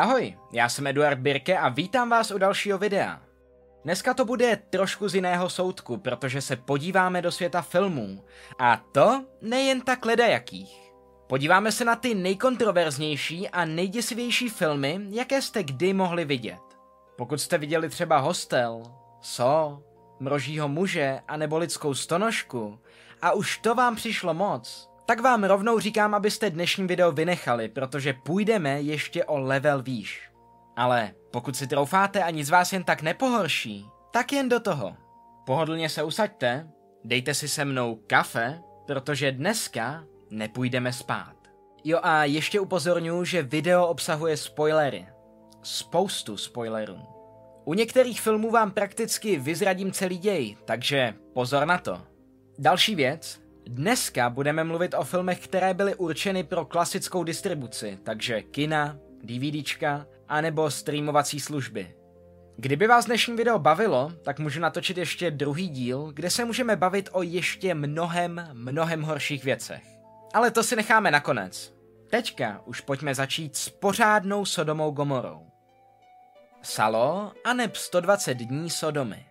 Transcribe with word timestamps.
Ahoj, 0.00 0.36
já 0.52 0.68
jsem 0.68 0.86
Eduard 0.86 1.18
Birke 1.18 1.58
a 1.58 1.68
vítám 1.68 2.10
vás 2.10 2.30
u 2.30 2.38
dalšího 2.38 2.78
videa. 2.78 3.20
Dneska 3.84 4.14
to 4.14 4.24
bude 4.24 4.56
trošku 4.70 5.08
z 5.08 5.14
jiného 5.14 5.50
soudku, 5.50 5.96
protože 5.96 6.40
se 6.40 6.56
podíváme 6.56 7.22
do 7.22 7.32
světa 7.32 7.62
filmů. 7.62 8.24
A 8.58 8.76
to 8.76 9.24
nejen 9.42 9.80
tak 9.80 10.04
ledajakých. 10.04 10.92
Podíváme 11.26 11.72
se 11.72 11.84
na 11.84 11.96
ty 11.96 12.14
nejkontroverznější 12.14 13.48
a 13.48 13.64
nejděsivější 13.64 14.48
filmy, 14.48 15.00
jaké 15.10 15.42
jste 15.42 15.62
kdy 15.62 15.92
mohli 15.92 16.24
vidět. 16.24 16.62
Pokud 17.16 17.40
jste 17.40 17.58
viděli 17.58 17.88
třeba 17.88 18.18
Hostel, 18.18 18.82
So, 19.20 19.82
Mrožího 20.20 20.68
muže 20.68 21.20
a 21.28 21.36
nebo 21.36 21.58
Lidskou 21.58 21.94
stonožku 21.94 22.78
a 23.22 23.32
už 23.32 23.58
to 23.58 23.74
vám 23.74 23.96
přišlo 23.96 24.34
moc, 24.34 24.89
tak 25.10 25.20
vám 25.20 25.44
rovnou 25.44 25.78
říkám, 25.78 26.14
abyste 26.14 26.50
dnešní 26.50 26.86
video 26.86 27.12
vynechali, 27.12 27.68
protože 27.68 28.12
půjdeme 28.12 28.82
ještě 28.82 29.24
o 29.24 29.38
level 29.38 29.82
výš. 29.82 30.30
Ale 30.76 31.14
pokud 31.30 31.56
si 31.56 31.66
troufáte 31.66 32.22
a 32.22 32.30
nic 32.30 32.50
vás 32.50 32.72
jen 32.72 32.84
tak 32.84 33.02
nepohorší, 33.02 33.86
tak 34.10 34.32
jen 34.32 34.48
do 34.48 34.60
toho. 34.60 34.96
Pohodlně 35.46 35.88
se 35.88 36.02
usaďte, 36.02 36.68
dejte 37.04 37.34
si 37.34 37.48
se 37.48 37.64
mnou 37.64 38.00
kafe, 38.06 38.60
protože 38.86 39.32
dneska 39.32 40.04
nepůjdeme 40.30 40.92
spát. 40.92 41.36
Jo 41.84 41.98
a 42.02 42.24
ještě 42.24 42.60
upozorňuji, 42.60 43.24
že 43.24 43.42
video 43.42 43.86
obsahuje 43.86 44.36
spoilery. 44.36 45.06
Spoustu 45.62 46.36
spoilerů. 46.36 46.98
U 47.64 47.74
některých 47.74 48.20
filmů 48.20 48.50
vám 48.50 48.70
prakticky 48.70 49.36
vyzradím 49.38 49.92
celý 49.92 50.18
děj, 50.18 50.56
takže 50.64 51.14
pozor 51.34 51.66
na 51.66 51.78
to. 51.78 52.02
Další 52.58 52.94
věc, 52.94 53.40
Dneska 53.66 54.30
budeme 54.30 54.64
mluvit 54.64 54.94
o 54.94 55.04
filmech, 55.04 55.44
které 55.44 55.74
byly 55.74 55.94
určeny 55.94 56.44
pro 56.44 56.64
klasickou 56.64 57.24
distribuci, 57.24 57.98
takže 58.02 58.42
kina, 58.42 58.98
DVDčka, 59.24 60.06
anebo 60.28 60.70
streamovací 60.70 61.40
služby. 61.40 61.94
Kdyby 62.56 62.86
vás 62.86 63.06
dnešní 63.06 63.36
video 63.36 63.58
bavilo, 63.58 64.12
tak 64.22 64.38
můžu 64.38 64.60
natočit 64.60 64.98
ještě 64.98 65.30
druhý 65.30 65.68
díl, 65.68 66.12
kde 66.12 66.30
se 66.30 66.44
můžeme 66.44 66.76
bavit 66.76 67.08
o 67.12 67.22
ještě 67.22 67.74
mnohem, 67.74 68.48
mnohem 68.52 69.02
horších 69.02 69.44
věcech. 69.44 69.82
Ale 70.34 70.50
to 70.50 70.62
si 70.62 70.76
necháme 70.76 71.10
nakonec. 71.10 71.74
Teďka 72.10 72.62
už 72.66 72.80
pojďme 72.80 73.14
začít 73.14 73.56
s 73.56 73.68
pořádnou 73.68 74.44
Sodomou 74.44 74.90
Gomorou. 74.90 75.46
Salo 76.62 77.32
a 77.44 77.52
neb 77.52 77.76
120 77.76 78.34
dní 78.34 78.70
Sodomy. 78.70 79.29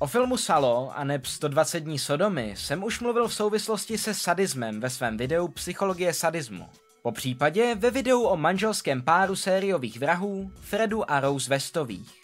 O 0.00 0.06
filmu 0.06 0.36
Salo 0.36 0.92
a 0.94 1.04
neb 1.04 1.26
120 1.26 1.80
dní 1.80 1.98
Sodomy 1.98 2.54
jsem 2.56 2.84
už 2.84 3.00
mluvil 3.00 3.28
v 3.28 3.34
souvislosti 3.34 3.98
se 3.98 4.14
sadismem 4.14 4.80
ve 4.80 4.90
svém 4.90 5.16
videu 5.16 5.48
Psychologie 5.48 6.14
sadismu. 6.14 6.68
Po 7.02 7.12
případě 7.12 7.74
ve 7.74 7.90
videu 7.90 8.22
o 8.22 8.36
manželském 8.36 9.02
páru 9.02 9.36
sériových 9.36 9.98
vrahů 9.98 10.50
Fredu 10.60 11.10
a 11.10 11.20
Rose 11.20 11.50
Westových. 11.50 12.22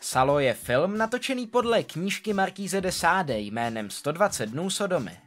Salo 0.00 0.38
je 0.38 0.54
film 0.54 0.98
natočený 0.98 1.46
podle 1.46 1.82
knížky 1.82 2.32
Markíze 2.32 2.80
de 2.80 2.92
Sade 2.92 3.38
jménem 3.38 3.90
120 3.90 4.46
dnů 4.46 4.70
Sodomy. 4.70 5.18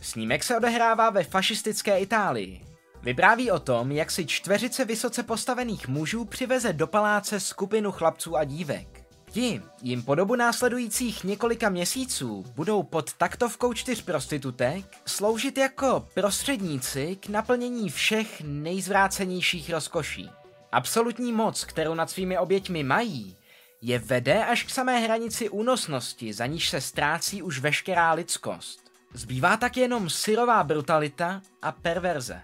Snímek 0.00 0.44
se 0.44 0.56
odehrává 0.56 1.10
ve 1.10 1.24
fašistické 1.24 1.98
Itálii. 1.98 2.64
Vypráví 3.02 3.50
o 3.50 3.58
tom, 3.58 3.92
jak 3.92 4.10
si 4.10 4.26
čtveřice 4.26 4.84
vysoce 4.84 5.22
postavených 5.22 5.88
mužů 5.88 6.24
přiveze 6.24 6.72
do 6.72 6.86
paláce 6.86 7.40
skupinu 7.40 7.92
chlapců 7.92 8.36
a 8.36 8.44
dívek. 8.44 8.95
Ti 9.36 9.62
jim 9.82 10.02
po 10.02 10.14
dobu 10.14 10.36
následujících 10.36 11.24
několika 11.24 11.68
měsíců 11.68 12.44
budou 12.54 12.82
pod 12.82 13.12
taktovkou 13.12 13.72
čtyř 13.72 14.02
prostitutek 14.02 14.84
sloužit 15.06 15.58
jako 15.58 16.08
prostředníci 16.14 17.16
k 17.16 17.28
naplnění 17.28 17.90
všech 17.90 18.42
nejzvrácenějších 18.44 19.70
rozkoší. 19.70 20.30
Absolutní 20.72 21.32
moc, 21.32 21.64
kterou 21.64 21.94
nad 21.94 22.10
svými 22.10 22.38
oběťmi 22.38 22.84
mají, 22.84 23.36
je 23.82 23.98
vede 23.98 24.44
až 24.44 24.62
k 24.62 24.70
samé 24.70 24.98
hranici 24.98 25.48
únosnosti, 25.48 26.32
za 26.32 26.46
níž 26.46 26.68
se 26.68 26.80
ztrácí 26.80 27.42
už 27.42 27.58
veškerá 27.58 28.12
lidskost. 28.12 28.80
Zbývá 29.14 29.56
tak 29.56 29.76
jenom 29.76 30.10
syrová 30.10 30.64
brutalita 30.64 31.42
a 31.62 31.72
perverze. 31.72 32.40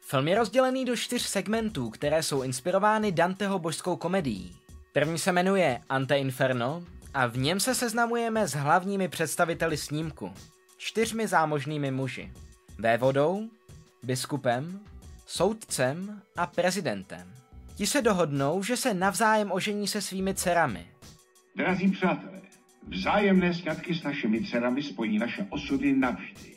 Film 0.00 0.28
je 0.28 0.34
rozdělený 0.34 0.84
do 0.84 0.96
čtyř 0.96 1.22
segmentů, 1.22 1.90
které 1.90 2.22
jsou 2.22 2.42
inspirovány 2.42 3.12
Danteho 3.12 3.58
božskou 3.58 3.96
komedií. 3.96 4.63
První 4.94 5.18
se 5.18 5.32
jmenuje 5.32 5.80
Ante 5.88 6.18
Inferno 6.18 6.84
a 7.14 7.26
v 7.26 7.36
něm 7.36 7.60
se 7.60 7.74
seznamujeme 7.74 8.48
s 8.48 8.54
hlavními 8.54 9.08
představiteli 9.08 9.76
snímku, 9.76 10.32
čtyřmi 10.76 11.26
zámožnými 11.26 11.90
muži. 11.90 12.32
Vévodou, 12.78 13.48
biskupem, 14.02 14.80
soudcem 15.26 16.22
a 16.36 16.46
prezidentem. 16.46 17.32
Ti 17.74 17.86
se 17.86 18.02
dohodnou, 18.02 18.62
že 18.62 18.76
se 18.76 18.94
navzájem 18.94 19.52
ožení 19.52 19.88
se 19.88 20.00
svými 20.00 20.34
dcerami. 20.34 20.86
Drazí 21.56 21.90
přátelé, 21.90 22.40
vzájemné 22.88 23.54
sňatky 23.54 23.94
s 23.94 24.02
našimi 24.02 24.44
dcerami 24.44 24.82
spojí 24.82 25.18
naše 25.18 25.46
osudy 25.50 25.92
navždy. 25.92 26.56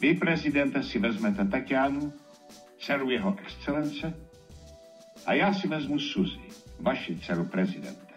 Vy, 0.00 0.14
prezidente, 0.14 0.82
si 0.82 0.98
vezmete 0.98 1.44
Tatianu, 1.44 2.12
dceru 2.78 3.10
jeho 3.10 3.36
excelence, 3.38 4.14
a 5.26 5.32
já 5.34 5.54
si 5.54 5.68
vezmu 5.68 5.98
Suzy 5.98 6.67
vaši 6.80 7.18
dceru 7.18 7.44
prezidente. 7.44 8.14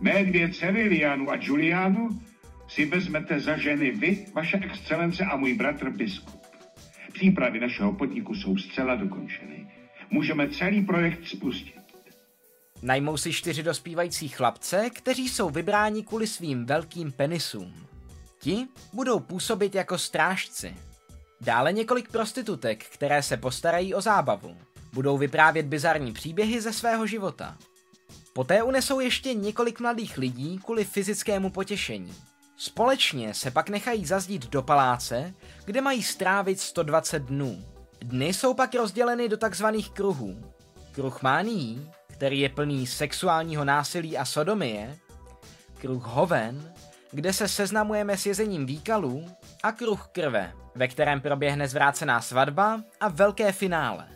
Mé 0.00 0.24
dvě 0.24 0.48
dcery, 0.52 0.82
Lianu 0.82 1.30
a 1.30 1.36
Julianu, 1.40 2.08
si 2.68 2.84
vezmete 2.84 3.40
za 3.40 3.56
ženy 3.56 3.90
vy, 3.90 4.26
vaše 4.34 4.56
excelence 4.56 5.24
a 5.24 5.36
můj 5.36 5.54
bratr 5.54 5.90
biskup. 5.90 6.42
Přípravy 7.12 7.60
našeho 7.60 7.92
podniku 7.92 8.34
jsou 8.34 8.56
zcela 8.56 8.94
dokončeny. 8.94 9.66
Můžeme 10.10 10.48
celý 10.48 10.82
projekt 10.82 11.28
spustit. 11.28 11.82
Najmou 12.82 13.16
si 13.16 13.32
čtyři 13.32 13.62
dospívající 13.62 14.28
chlapce, 14.28 14.90
kteří 14.90 15.28
jsou 15.28 15.50
vybráni 15.50 16.02
kvůli 16.02 16.26
svým 16.26 16.66
velkým 16.66 17.12
penisům. 17.12 17.74
Ti 18.40 18.66
budou 18.92 19.20
působit 19.20 19.74
jako 19.74 19.98
strážci. 19.98 20.74
Dále 21.40 21.72
několik 21.72 22.10
prostitutek, 22.10 22.84
které 22.84 23.22
se 23.22 23.36
postarají 23.36 23.94
o 23.94 24.00
zábavu. 24.00 24.56
Budou 24.92 25.18
vyprávět 25.18 25.66
bizarní 25.66 26.12
příběhy 26.12 26.60
ze 26.60 26.72
svého 26.72 27.06
života. 27.06 27.58
Poté 28.32 28.62
unesou 28.62 29.00
ještě 29.00 29.34
několik 29.34 29.80
mladých 29.80 30.18
lidí 30.18 30.58
kvůli 30.64 30.84
fyzickému 30.84 31.50
potěšení. 31.50 32.14
Společně 32.56 33.34
se 33.34 33.50
pak 33.50 33.68
nechají 33.68 34.06
zazdít 34.06 34.50
do 34.50 34.62
paláce, 34.62 35.34
kde 35.64 35.80
mají 35.80 36.02
strávit 36.02 36.60
120 36.60 37.22
dnů. 37.22 37.64
Dny 38.00 38.26
jsou 38.26 38.54
pak 38.54 38.74
rozděleny 38.74 39.28
do 39.28 39.36
takzvaných 39.36 39.90
kruhů. 39.90 40.52
Kruh 40.92 41.22
mánií, 41.22 41.90
který 42.12 42.40
je 42.40 42.48
plný 42.48 42.86
sexuálního 42.86 43.64
násilí 43.64 44.18
a 44.18 44.24
sodomie, 44.24 44.98
kruh 45.78 46.04
hoven, 46.04 46.72
kde 47.10 47.32
se 47.32 47.48
seznamujeme 47.48 48.16
s 48.16 48.26
jezením 48.26 48.66
výkalů, 48.66 49.26
a 49.62 49.72
kruh 49.72 50.08
krve, 50.12 50.52
ve 50.74 50.88
kterém 50.88 51.20
proběhne 51.20 51.68
zvrácená 51.68 52.20
svatba 52.20 52.82
a 53.00 53.08
velké 53.08 53.52
finále. 53.52 54.08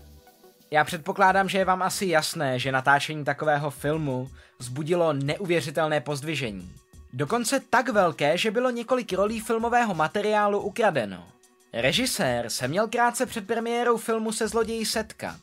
Já 0.71 0.85
předpokládám, 0.85 1.49
že 1.49 1.59
je 1.59 1.65
vám 1.65 1.83
asi 1.83 2.07
jasné, 2.07 2.59
že 2.59 2.73
natáčení 2.73 3.25
takového 3.25 3.71
filmu 3.71 4.31
zbudilo 4.59 5.13
neuvěřitelné 5.13 6.01
pozdvižení. 6.01 6.73
Dokonce 7.13 7.61
tak 7.71 7.89
velké, 7.89 8.39
že 8.39 8.51
bylo 8.51 8.71
několik 8.71 9.13
rolí 9.13 9.41
filmového 9.41 9.95
materiálu 9.95 10.61
ukradeno. 10.61 11.27
Režisér 11.73 12.51
se 12.51 12.69
měl 12.69 12.89
krátce 12.89 13.27
před 13.27 13.47
premiérou 13.47 13.97
filmu 13.97 14.33
se 14.33 14.49
zloději 14.49 14.87
setkat, 14.87 15.41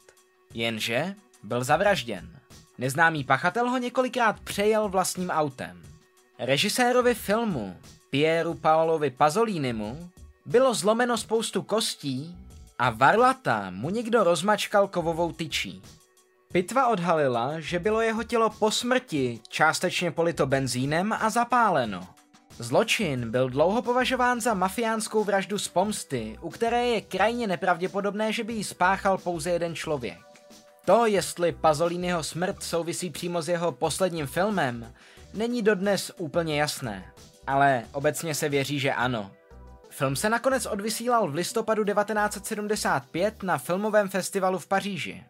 jenže 0.53 1.15
byl 1.43 1.63
zavražděn. 1.63 2.29
Neznámý 2.77 3.23
pachatel 3.23 3.69
ho 3.69 3.77
několikrát 3.77 4.39
přejel 4.39 4.89
vlastním 4.89 5.29
autem. 5.29 5.81
Režisérovi 6.39 7.15
filmu, 7.15 7.77
Pieru 8.09 8.53
Paolovi 8.53 9.09
Pazolínimu, 9.09 10.09
bylo 10.45 10.73
zlomeno 10.73 11.17
spoustu 11.17 11.61
kostí 11.61 12.35
a 12.83 12.89
Varlata 12.89 13.69
mu 13.69 13.89
někdo 13.89 14.23
rozmačkal 14.23 14.87
kovovou 14.87 15.31
tyčí. 15.31 15.81
Pitva 16.51 16.87
odhalila, 16.87 17.59
že 17.59 17.79
bylo 17.79 18.01
jeho 18.01 18.23
tělo 18.23 18.49
po 18.49 18.71
smrti 18.71 19.39
částečně 19.49 20.11
polito 20.11 20.45
benzínem 20.45 21.13
a 21.13 21.29
zapáleno. 21.29 22.07
Zločin 22.59 23.31
byl 23.31 23.49
dlouho 23.49 23.81
považován 23.81 24.41
za 24.41 24.53
mafiánskou 24.53 25.23
vraždu 25.23 25.59
z 25.59 25.67
pomsty, 25.67 26.37
u 26.41 26.49
které 26.49 26.87
je 26.87 27.01
krajně 27.01 27.47
nepravděpodobné, 27.47 28.33
že 28.33 28.43
by 28.43 28.53
ji 28.53 28.63
spáchal 28.63 29.17
pouze 29.17 29.49
jeden 29.49 29.75
člověk. 29.75 30.19
To, 30.85 31.05
jestli 31.05 31.51
Pazolínyho 31.51 32.23
smrt 32.23 32.63
souvisí 32.63 33.09
přímo 33.09 33.41
s 33.41 33.49
jeho 33.49 33.71
posledním 33.71 34.27
filmem, 34.27 34.93
není 35.33 35.61
dodnes 35.61 36.11
úplně 36.17 36.59
jasné, 36.59 37.05
ale 37.47 37.83
obecně 37.91 38.35
se 38.35 38.49
věří, 38.49 38.79
že 38.79 38.93
ano. 38.93 39.31
Film 39.95 40.15
se 40.15 40.29
nakonec 40.29 40.65
odvysílal 40.65 41.31
v 41.31 41.33
listopadu 41.33 41.83
1975 41.83 43.43
na 43.43 43.57
filmovém 43.57 44.09
festivalu 44.09 44.59
v 44.59 44.67
Paříži. 44.67 45.23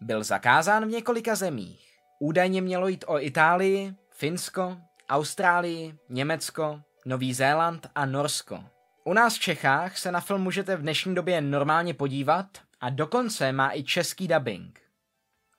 Byl 0.00 0.24
zakázán 0.24 0.84
v 0.84 0.88
několika 0.88 1.34
zemích. 1.34 1.98
Údajně 2.20 2.62
mělo 2.62 2.88
jít 2.88 3.04
o 3.08 3.20
Itálii, 3.20 3.94
Finsko, 4.10 4.76
Austrálii, 5.08 5.94
Německo, 6.08 6.80
Nový 7.04 7.34
Zéland 7.34 7.86
a 7.94 8.06
Norsko. 8.06 8.64
U 9.04 9.12
nás 9.12 9.34
v 9.34 9.40
Čechách 9.40 9.98
se 9.98 10.12
na 10.12 10.20
film 10.20 10.42
můžete 10.42 10.76
v 10.76 10.82
dnešní 10.82 11.14
době 11.14 11.40
normálně 11.40 11.94
podívat 11.94 12.46
a 12.80 12.90
dokonce 12.90 13.52
má 13.52 13.74
i 13.74 13.82
český 13.82 14.28
dubbing. 14.28 14.80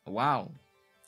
Wow. 0.06 0.48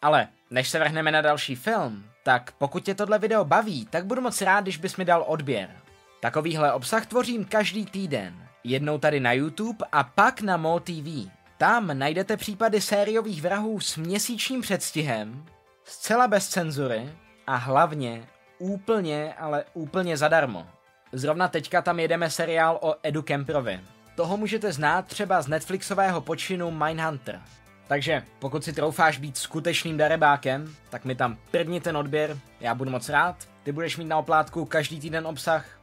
Ale 0.01 0.27
než 0.51 0.69
se 0.69 0.79
vrhneme 0.79 1.11
na 1.11 1.21
další 1.21 1.55
film, 1.55 2.05
tak 2.23 2.51
pokud 2.51 2.83
tě 2.83 2.95
tohle 2.95 3.19
video 3.19 3.45
baví, 3.45 3.85
tak 3.85 4.05
budu 4.05 4.21
moc 4.21 4.41
rád, 4.41 4.61
když 4.61 4.77
bys 4.77 4.97
mi 4.97 5.05
dal 5.05 5.23
odběr. 5.27 5.88
Takovýhle 6.19 6.73
obsah 6.73 7.05
tvořím 7.05 7.45
každý 7.45 7.85
týden. 7.85 8.47
Jednou 8.63 8.97
tady 8.97 9.19
na 9.19 9.33
YouTube 9.33 9.85
a 9.91 10.03
pak 10.03 10.41
na 10.41 10.57
Mo 10.57 10.79
TV. 10.79 11.29
Tam 11.57 11.99
najdete 11.99 12.37
případy 12.37 12.81
sériových 12.81 13.41
vrahů 13.41 13.79
s 13.79 13.97
měsíčním 13.97 14.61
předstihem, 14.61 15.45
zcela 15.83 16.27
bez 16.27 16.47
cenzury 16.47 17.09
a 17.47 17.55
hlavně 17.55 18.23
úplně, 18.57 19.33
ale 19.33 19.63
úplně 19.73 20.17
zadarmo. 20.17 20.67
Zrovna 21.11 21.47
teďka 21.47 21.81
tam 21.81 21.99
jedeme 21.99 22.29
seriál 22.29 22.79
o 22.81 22.95
Edu 23.03 23.21
Kemprovi. 23.21 23.79
Toho 24.15 24.37
můžete 24.37 24.71
znát 24.71 25.05
třeba 25.05 25.41
z 25.41 25.47
Netflixového 25.47 26.21
počinu 26.21 26.71
Mindhunter. 26.71 27.41
Takže 27.87 28.23
pokud 28.39 28.63
si 28.63 28.73
troufáš 28.73 29.17
být 29.17 29.37
skutečným 29.37 29.97
darebákem, 29.97 30.75
tak 30.89 31.05
mi 31.05 31.15
tam 31.15 31.37
první 31.51 31.81
ten 31.81 31.97
odběr, 31.97 32.37
já 32.59 32.75
budu 32.75 32.91
moc 32.91 33.09
rád. 33.09 33.35
Ty 33.63 33.71
budeš 33.71 33.97
mít 33.97 34.05
na 34.05 34.17
oplátku 34.17 34.65
každý 34.65 34.99
týden 34.99 35.27
obsah. 35.27 35.78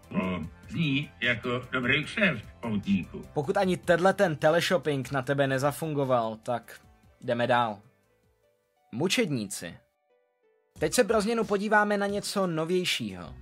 Zní 0.68 1.10
jako 1.20 1.62
dobrý 1.72 2.04
kšeft, 2.04 2.44
poutníku. 2.60 3.24
Pokud 3.34 3.56
ani 3.56 3.76
tenhle 3.76 4.12
ten 4.12 4.36
teleshopping 4.36 5.10
na 5.10 5.22
tebe 5.22 5.46
nezafungoval, 5.46 6.36
tak 6.42 6.80
jdeme 7.20 7.46
dál. 7.46 7.78
Mučedníci. 8.92 9.74
Teď 10.78 10.94
se 10.94 11.04
pro 11.04 11.20
změnu 11.20 11.44
podíváme 11.44 11.98
na 11.98 12.06
něco 12.06 12.46
novějšího. 12.46 13.34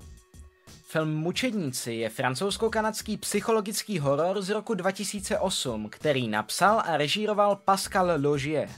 Film 0.86 1.14
Mučedníci 1.14 1.92
je 1.92 2.08
francouzsko-kanadský 2.08 3.16
psychologický 3.16 3.98
horor 3.98 4.42
z 4.42 4.50
roku 4.50 4.74
2008, 4.74 5.88
který 5.88 6.28
napsal 6.28 6.82
a 6.86 6.96
režíroval 6.96 7.56
Pascal 7.56 8.10
Logier. 8.22 8.68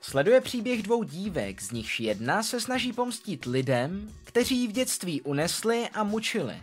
Sleduje 0.00 0.40
příběh 0.40 0.82
dvou 0.82 1.02
dívek, 1.02 1.62
z 1.62 1.70
nichž 1.70 2.00
jedna 2.00 2.42
se 2.42 2.60
snaží 2.60 2.92
pomstit 2.92 3.44
lidem, 3.44 4.12
kteří 4.24 4.60
ji 4.60 4.68
v 4.68 4.72
dětství 4.72 5.22
unesli 5.22 5.88
a 5.94 6.04
mučili. 6.04 6.62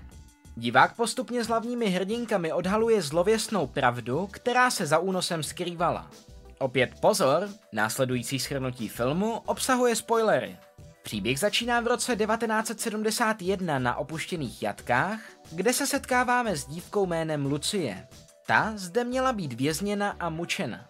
Divák 0.57 0.95
postupně 0.95 1.43
s 1.43 1.47
hlavními 1.47 1.85
hrdinkami 1.85 2.53
odhaluje 2.53 3.01
zlověstnou 3.01 3.67
pravdu, 3.67 4.27
která 4.31 4.71
se 4.71 4.85
za 4.85 4.99
únosem 4.99 5.43
skrývala. 5.43 6.11
Opět 6.59 6.99
pozor, 7.01 7.49
následující 7.71 8.39
schrnutí 8.39 8.89
filmu 8.89 9.33
obsahuje 9.45 9.95
spoilery. 9.95 10.57
Příběh 11.03 11.39
začíná 11.39 11.81
v 11.81 11.87
roce 11.87 12.15
1971 12.15 13.79
na 13.79 13.95
opuštěných 13.95 14.63
jatkách, 14.63 15.19
kde 15.51 15.73
se 15.73 15.87
setkáváme 15.87 16.55
s 16.55 16.65
dívkou 16.65 17.05
jménem 17.05 17.45
Lucie. 17.45 18.07
Ta 18.47 18.73
zde 18.75 19.03
měla 19.03 19.33
být 19.33 19.53
vězněna 19.53 20.15
a 20.19 20.29
mučena. 20.29 20.85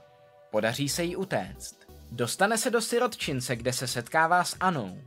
Podaří 0.51 0.89
se 0.89 1.03
jí 1.03 1.15
utéct. 1.15 1.75
Dostane 2.11 2.57
se 2.57 2.69
do 2.69 2.81
sirotčince, 2.81 3.55
kde 3.55 3.73
se 3.73 3.87
setkává 3.87 4.43
s 4.43 4.55
Anou. 4.59 4.97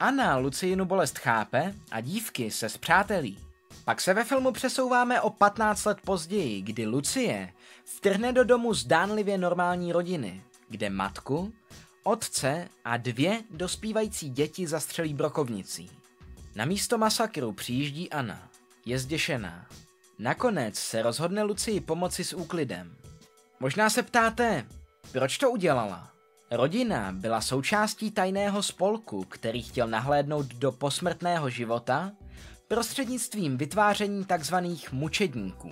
Anna 0.00 0.36
Luciinu 0.36 0.84
bolest 0.84 1.18
chápe 1.18 1.74
a 1.90 2.00
dívky 2.00 2.50
se 2.50 2.68
zpřátelí. 2.68 3.38
Pak 3.84 4.00
se 4.00 4.14
ve 4.14 4.24
filmu 4.24 4.52
přesouváme 4.52 5.20
o 5.20 5.30
15 5.30 5.84
let 5.84 5.98
později, 6.04 6.62
kdy 6.62 6.86
Lucie 6.86 7.52
vtrhne 7.84 8.32
do 8.32 8.44
domu 8.44 8.74
zdánlivě 8.74 9.38
normální 9.38 9.92
rodiny, 9.92 10.42
kde 10.68 10.90
matku, 10.90 11.52
otce 12.02 12.68
a 12.84 12.96
dvě 12.96 13.42
dospívající 13.50 14.30
děti 14.30 14.66
zastřelí 14.66 15.14
brokovnicí. 15.14 15.90
Na 16.54 16.64
místo 16.64 16.98
masakru 16.98 17.52
přijíždí 17.52 18.10
Anna. 18.10 18.48
Je 18.86 18.98
zděšená. 18.98 19.66
Nakonec 20.18 20.76
se 20.76 21.02
rozhodne 21.02 21.42
Lucii 21.42 21.80
pomoci 21.80 22.24
s 22.24 22.32
úklidem. 22.32 22.96
Možná 23.60 23.90
se 23.90 24.02
ptáte, 24.02 24.66
proč 25.12 25.38
to 25.38 25.50
udělala? 25.50 26.10
Rodina 26.50 27.12
byla 27.12 27.40
součástí 27.40 28.10
tajného 28.10 28.62
spolku, 28.62 29.24
který 29.24 29.62
chtěl 29.62 29.88
nahlédnout 29.88 30.46
do 30.46 30.72
posmrtného 30.72 31.50
života 31.50 32.12
prostřednictvím 32.68 33.56
vytváření 33.56 34.26
tzv. 34.38 34.54
mučedníků. 34.92 35.70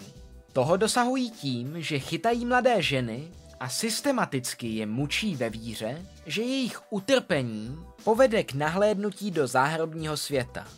Toho 0.53 0.77
dosahují 0.77 1.31
tím, 1.31 1.83
že 1.83 1.99
chytají 1.99 2.47
mladé 2.47 2.83
ženy 2.83 3.29
a 3.61 3.69
systematicky 3.69 4.69
je 4.69 4.87
mučí 4.87 5.37
ve 5.37 5.51
víře, 5.51 6.07
že 6.27 6.43
jejich 6.43 6.93
utrpení 6.93 7.79
povede 8.05 8.45
k 8.45 8.55
nahlédnutí 8.55 9.31
do 9.31 9.47
záhrobního 9.47 10.17
světa. 10.17 10.69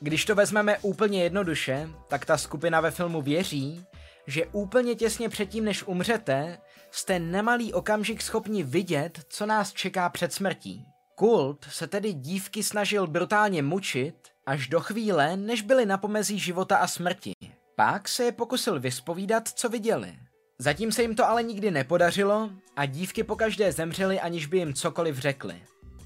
Když 0.00 0.24
to 0.24 0.34
vezmeme 0.34 0.78
úplně 0.78 1.22
jednoduše, 1.22 1.88
tak 2.08 2.26
ta 2.26 2.38
skupina 2.38 2.80
ve 2.80 2.90
filmu 2.90 3.22
věří, 3.22 3.84
že 4.26 4.46
úplně 4.46 4.94
těsně 4.94 5.28
předtím, 5.28 5.64
než 5.64 5.82
umřete, 5.86 6.58
jste 6.90 7.18
nemalý 7.18 7.72
okamžik 7.72 8.22
schopni 8.22 8.62
vidět, 8.62 9.20
co 9.28 9.46
nás 9.46 9.72
čeká 9.72 10.08
před 10.08 10.32
smrtí. 10.32 10.86
Kult 11.14 11.66
se 11.70 11.86
tedy 11.86 12.12
dívky 12.12 12.62
snažil 12.62 13.06
brutálně 13.06 13.62
mučit 13.62 14.29
až 14.50 14.68
do 14.68 14.80
chvíle, 14.80 15.36
než 15.36 15.62
byly 15.62 15.86
na 15.86 15.98
pomezí 15.98 16.38
života 16.38 16.76
a 16.76 16.86
smrti. 16.86 17.32
Pak 17.76 18.08
se 18.08 18.24
je 18.24 18.32
pokusil 18.32 18.80
vyspovídat, 18.80 19.48
co 19.48 19.68
viděli. 19.68 20.18
Zatím 20.58 20.92
se 20.92 21.02
jim 21.02 21.14
to 21.14 21.26
ale 21.26 21.42
nikdy 21.42 21.70
nepodařilo 21.70 22.50
a 22.76 22.86
dívky 22.86 23.24
pokaždé 23.24 23.72
zemřely, 23.72 24.20
aniž 24.20 24.46
by 24.46 24.58
jim 24.58 24.74
cokoliv 24.74 25.18
řekli. 25.18 25.62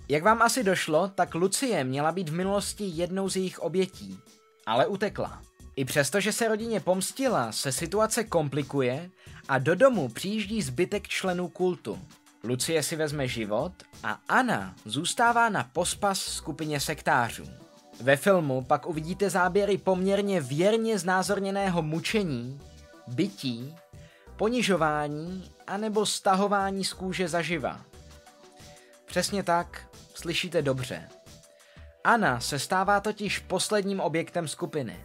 Jak 0.08 0.22
vám 0.22 0.42
asi 0.42 0.64
došlo, 0.64 1.08
tak 1.08 1.34
Lucie 1.34 1.84
měla 1.84 2.12
být 2.12 2.28
v 2.28 2.34
minulosti 2.34 2.84
jednou 2.84 3.28
z 3.28 3.36
jejich 3.36 3.58
obětí, 3.58 4.18
ale 4.66 4.86
utekla. 4.86 5.42
I 5.76 5.84
přesto, 5.84 6.20
že 6.20 6.32
se 6.32 6.48
rodině 6.48 6.80
pomstila, 6.80 7.52
se 7.52 7.72
situace 7.72 8.24
komplikuje 8.24 9.10
a 9.48 9.58
do 9.58 9.74
domu 9.74 10.08
přijíždí 10.08 10.62
zbytek 10.62 11.08
členů 11.08 11.48
kultu. 11.48 11.98
Lucie 12.42 12.82
si 12.82 12.96
vezme 12.96 13.28
život 13.28 13.72
a 14.02 14.20
Anna 14.28 14.74
zůstává 14.84 15.48
na 15.48 15.64
pospas 15.64 16.20
skupině 16.20 16.80
sektářů. 16.80 17.63
Ve 18.00 18.16
filmu 18.16 18.64
pak 18.64 18.86
uvidíte 18.86 19.30
záběry 19.30 19.78
poměrně 19.78 20.40
věrně 20.40 20.98
znázorněného 20.98 21.82
mučení, 21.82 22.60
bytí, 23.06 23.74
ponižování 24.36 25.50
anebo 25.66 26.06
stahování 26.06 26.84
z 26.84 26.92
kůže 26.92 27.28
zaživa. 27.28 27.80
Přesně 29.06 29.42
tak, 29.42 29.88
slyšíte 30.14 30.62
dobře. 30.62 31.08
Anna 32.04 32.40
se 32.40 32.58
stává 32.58 33.00
totiž 33.00 33.38
posledním 33.38 34.00
objektem 34.00 34.48
skupiny. 34.48 35.04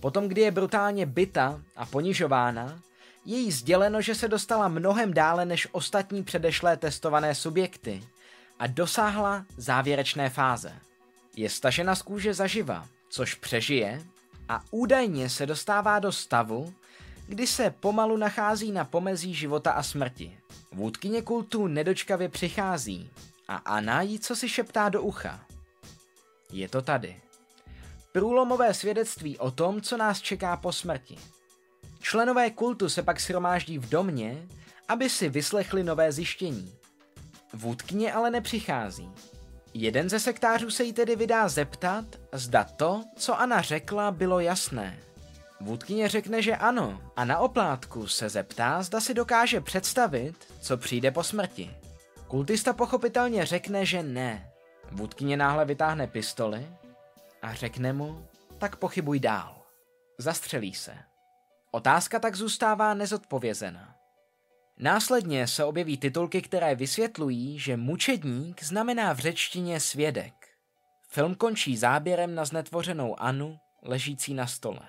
Potom, 0.00 0.28
kdy 0.28 0.40
je 0.40 0.50
brutálně 0.50 1.06
byta 1.06 1.60
a 1.76 1.86
ponižována, 1.86 2.80
je 3.24 3.38
jí 3.38 3.52
sděleno, 3.52 4.00
že 4.00 4.14
se 4.14 4.28
dostala 4.28 4.68
mnohem 4.68 5.14
dále 5.14 5.44
než 5.44 5.68
ostatní 5.72 6.24
předešlé 6.24 6.76
testované 6.76 7.34
subjekty 7.34 8.02
a 8.58 8.66
dosáhla 8.66 9.44
závěrečné 9.56 10.30
fáze. 10.30 10.72
Je 11.36 11.50
stažena 11.50 11.94
z 11.94 12.02
kůže 12.02 12.34
zaživa, 12.34 12.88
což 13.10 13.34
přežije 13.34 14.02
a 14.48 14.64
údajně 14.70 15.30
se 15.30 15.46
dostává 15.46 15.98
do 15.98 16.12
stavu, 16.12 16.74
kdy 17.26 17.46
se 17.46 17.70
pomalu 17.70 18.16
nachází 18.16 18.72
na 18.72 18.84
pomezí 18.84 19.34
života 19.34 19.72
a 19.72 19.82
smrti. 19.82 20.38
Vůdkyně 20.72 21.22
kultu 21.22 21.66
nedočkavě 21.66 22.28
přichází 22.28 23.10
a 23.48 23.56
Anna 23.56 24.02
jí 24.02 24.18
co 24.18 24.36
si 24.36 24.48
šeptá 24.48 24.88
do 24.88 25.02
ucha. 25.02 25.46
Je 26.52 26.68
to 26.68 26.82
tady. 26.82 27.20
Průlomové 28.12 28.74
svědectví 28.74 29.38
o 29.38 29.50
tom, 29.50 29.80
co 29.80 29.96
nás 29.96 30.20
čeká 30.20 30.56
po 30.56 30.72
smrti. 30.72 31.18
Členové 32.00 32.50
kultu 32.50 32.88
se 32.88 33.02
pak 33.02 33.20
shromáždí 33.20 33.78
v 33.78 33.88
domě, 33.88 34.48
aby 34.88 35.10
si 35.10 35.28
vyslechli 35.28 35.84
nové 35.84 36.12
zjištění. 36.12 36.74
Vůdkyně 37.52 38.12
ale 38.12 38.30
nepřichází. 38.30 39.10
Jeden 39.76 40.08
ze 40.08 40.20
sektářů 40.20 40.70
se 40.70 40.84
jí 40.84 40.92
tedy 40.92 41.16
vydá 41.16 41.48
zeptat, 41.48 42.04
zda 42.32 42.64
to, 42.64 43.04
co 43.16 43.40
Anna 43.40 43.62
řekla, 43.62 44.10
bylo 44.10 44.40
jasné. 44.40 44.98
Vůdkyně 45.60 46.08
řekne, 46.08 46.42
že 46.42 46.56
ano 46.56 47.00
a 47.16 47.24
na 47.24 47.38
oplátku 47.38 48.06
se 48.06 48.28
zeptá, 48.28 48.82
zda 48.82 49.00
si 49.00 49.14
dokáže 49.14 49.60
představit, 49.60 50.34
co 50.60 50.76
přijde 50.76 51.10
po 51.10 51.22
smrti. 51.22 51.70
Kultista 52.28 52.72
pochopitelně 52.72 53.46
řekne, 53.46 53.86
že 53.86 54.02
ne. 54.02 54.50
Vůdkyně 54.90 55.36
náhle 55.36 55.64
vytáhne 55.64 56.06
pistoli 56.06 56.66
a 57.42 57.54
řekne 57.54 57.92
mu, 57.92 58.26
tak 58.58 58.76
pochybuj 58.76 59.20
dál. 59.20 59.62
Zastřelí 60.18 60.74
se. 60.74 60.98
Otázka 61.70 62.18
tak 62.18 62.34
zůstává 62.34 62.94
nezodpovězena. 62.94 63.93
Následně 64.78 65.46
se 65.46 65.64
objeví 65.64 65.96
titulky, 65.96 66.42
které 66.42 66.74
vysvětlují, 66.74 67.58
že 67.58 67.76
mučedník 67.76 68.62
znamená 68.62 69.12
v 69.12 69.18
řečtině 69.18 69.80
svědek. 69.80 70.32
Film 71.08 71.34
končí 71.34 71.76
záběrem 71.76 72.34
na 72.34 72.44
znetvořenou 72.44 73.20
Anu, 73.20 73.56
ležící 73.82 74.34
na 74.34 74.46
stole. 74.46 74.80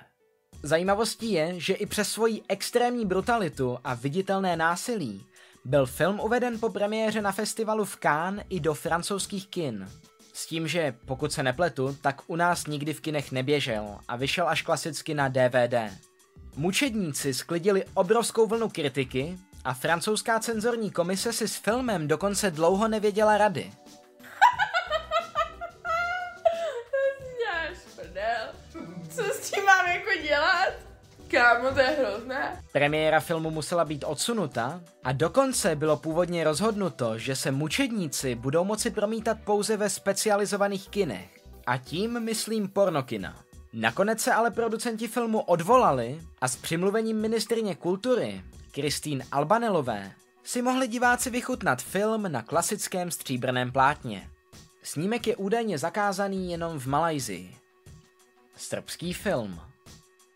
Zajímavostí 0.64 1.32
je, 1.32 1.60
že 1.60 1.74
i 1.74 1.86
přes 1.86 2.10
svoji 2.10 2.42
extrémní 2.50 3.06
brutalitu 3.06 3.78
a 3.84 3.94
viditelné 3.94 4.56
násilí 4.56 5.26
byl 5.66 5.86
film 5.86 6.20
uveden 6.20 6.60
po 6.60 6.70
premiéře 6.70 7.22
na 7.22 7.32
festivalu 7.32 7.86
v 7.86 7.98
Cannes 7.98 8.46
i 8.50 8.60
do 8.60 8.74
francouzských 8.74 9.48
kin. 9.48 9.90
S 10.34 10.48
tím, 10.48 10.68
že 10.68 10.96
pokud 11.06 11.32
se 11.32 11.44
nepletu, 11.44 11.98
tak 12.02 12.22
u 12.28 12.36
nás 12.36 12.68
nikdy 12.68 12.94
v 12.94 13.02
kinech 13.02 13.32
neběžel 13.32 13.98
a 14.08 14.16
vyšel 14.16 14.50
až 14.50 14.62
klasicky 14.62 15.14
na 15.14 15.28
DVD. 15.28 15.74
Mučedníci 16.56 17.34
sklidili 17.34 17.86
obrovskou 17.94 18.48
vlnu 18.48 18.70
kritiky 18.70 19.38
a 19.66 19.74
francouzská 19.74 20.40
cenzorní 20.40 20.92
komise 20.92 21.34
si 21.34 21.48
s 21.48 21.56
filmem 21.56 22.08
dokonce 22.08 22.52
dlouho 22.52 22.88
nevěděla 22.88 23.38
rady. 23.38 23.72
Co 29.10 29.24
s 29.24 29.52
tím 29.52 29.66
mám 29.66 29.88
jako 29.88 30.22
dělat? 30.24 30.74
Kámo, 31.28 31.72
to 31.72 31.80
je 31.80 31.88
hrozné. 31.88 32.64
Premiéra 32.72 33.20
filmu 33.20 33.50
musela 33.52 33.86
být 33.86 34.04
odsunuta 34.08 34.82
a 35.04 35.12
dokonce 35.12 35.76
bylo 35.76 35.98
původně 35.98 36.44
rozhodnuto, 36.44 37.18
že 37.18 37.36
se 37.36 37.52
mučedníci 37.52 38.36
budou 38.36 38.64
moci 38.64 38.92
promítat 38.92 39.38
pouze 39.46 39.78
ve 39.78 39.90
specializovaných 39.90 40.90
kinech. 40.90 41.40
A 41.68 41.78
tím 41.78 42.20
myslím 42.20 42.68
pornokina. 42.68 43.36
Nakonec 43.74 44.22
se 44.22 44.34
ale 44.34 44.52
producenti 44.52 45.08
filmu 45.08 45.42
odvolali 45.42 46.22
a 46.42 46.48
s 46.48 46.56
přimluvením 46.56 47.22
ministrině 47.22 47.76
kultury, 47.76 48.44
Kristýn 48.76 49.24
Albanelové, 49.32 50.12
si 50.44 50.62
mohli 50.62 50.88
diváci 50.88 51.30
vychutnat 51.30 51.82
film 51.82 52.32
na 52.32 52.42
klasickém 52.42 53.12
stříbrném 53.12 53.72
plátně. 53.72 54.30
Snímek 54.84 55.28
je 55.28 55.36
údajně 55.36 55.78
zakázaný 55.78 56.52
jenom 56.52 56.80
v 56.80 56.86
Malajzii. 56.86 57.56
Srbský 58.56 59.14
film 59.14 59.62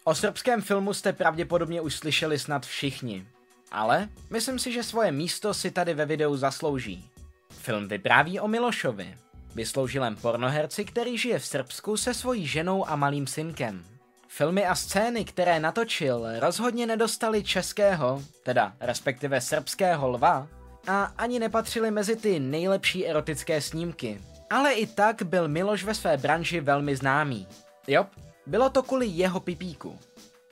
O 0.04 0.16
srbském 0.16 0.62
filmu 0.62 0.94
jste 0.94 1.14
pravděpodobně 1.14 1.82
už 1.82 1.96
slyšeli 1.96 2.40
snad 2.40 2.66
všichni, 2.66 3.28
ale 3.72 4.10
myslím 4.30 4.60
si, 4.60 4.72
že 4.72 4.84
svoje 4.84 5.12
místo 5.12 5.54
si 5.54 5.72
tady 5.72 5.94
ve 5.94 6.06
videu 6.06 6.38
zaslouží. 6.38 7.10
Film 7.50 7.88
vypráví 7.88 8.40
o 8.40 8.48
Milošovi, 8.48 9.18
vysloužilém 9.56 10.16
pornoherci, 10.16 10.86
který 10.86 11.18
žije 11.18 11.40
v 11.40 11.46
Srbsku 11.46 11.98
se 11.98 12.14
svojí 12.14 12.48
ženou 12.48 12.90
a 12.90 12.96
malým 12.96 13.28
synkem. 13.28 13.86
Filmy 14.32 14.66
a 14.66 14.76
scény, 14.76 15.26
které 15.26 15.60
natočil, 15.60 16.40
rozhodně 16.40 16.86
nedostali 16.86 17.44
českého, 17.44 18.24
teda 18.44 18.74
respektive 18.80 19.42
srbského 19.42 20.10
lva, 20.10 20.48
a 20.88 21.04
ani 21.04 21.40
nepatřili 21.40 21.92
mezi 21.92 22.16
ty 22.16 22.40
nejlepší 22.40 23.08
erotické 23.08 23.62
snímky. 23.62 24.22
Ale 24.50 24.74
i 24.74 24.88
tak 24.88 25.24
byl 25.24 25.48
Miloš 25.48 25.84
ve 25.84 25.94
své 25.94 26.18
branži 26.18 26.60
velmi 26.60 26.96
známý. 26.96 27.48
Jo, 27.88 28.06
bylo 28.46 28.70
to 28.70 28.84
kvůli 28.84 29.06
jeho 29.06 29.40
pipíku. 29.40 30.00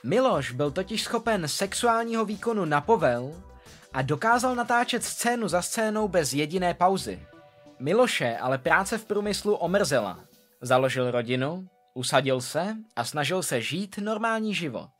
Miloš 0.04 0.52
byl 0.52 0.70
totiž 0.70 1.02
schopen 1.02 1.48
sexuálního 1.48 2.24
výkonu 2.24 2.64
na 2.64 2.80
povel 2.80 3.32
a 3.92 4.02
dokázal 4.02 4.54
natáčet 4.54 5.04
scénu 5.04 5.48
za 5.48 5.62
scénou 5.62 6.08
bez 6.08 6.32
jediné 6.32 6.74
pauzy. 6.74 7.20
Miloše 7.78 8.36
ale 8.36 8.58
práce 8.58 8.98
v 8.98 9.04
průmyslu 9.04 9.54
omrzela. 9.54 10.20
Založil 10.60 11.10
rodinu, 11.10 11.68
usadil 11.98 12.40
se 12.40 12.76
a 12.96 13.04
snažil 13.04 13.42
se 13.42 13.60
žít 13.60 13.98
normální 13.98 14.54
život. 14.54 14.90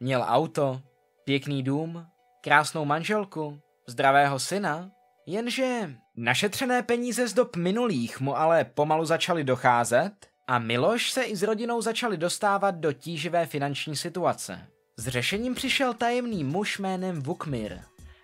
Měl 0.00 0.24
auto, 0.28 0.80
pěkný 1.24 1.62
dům, 1.62 2.06
krásnou 2.40 2.84
manželku, 2.84 3.60
zdravého 3.88 4.38
syna, 4.38 4.90
jenže 5.26 5.94
našetřené 6.16 6.82
peníze 6.82 7.28
z 7.28 7.34
dob 7.34 7.56
minulých 7.56 8.20
mu 8.20 8.36
ale 8.38 8.64
pomalu 8.64 9.04
začaly 9.04 9.44
docházet 9.44 10.12
a 10.48 10.58
Miloš 10.58 11.10
se 11.10 11.22
i 11.22 11.36
s 11.36 11.42
rodinou 11.42 11.82
začali 11.82 12.16
dostávat 12.16 12.74
do 12.74 12.92
tíživé 12.92 13.46
finanční 13.46 13.96
situace. 13.96 14.66
S 14.96 15.08
řešením 15.08 15.54
přišel 15.54 15.94
tajemný 15.94 16.44
muž 16.44 16.78
jménem 16.78 17.22
Vukmir, 17.22 17.80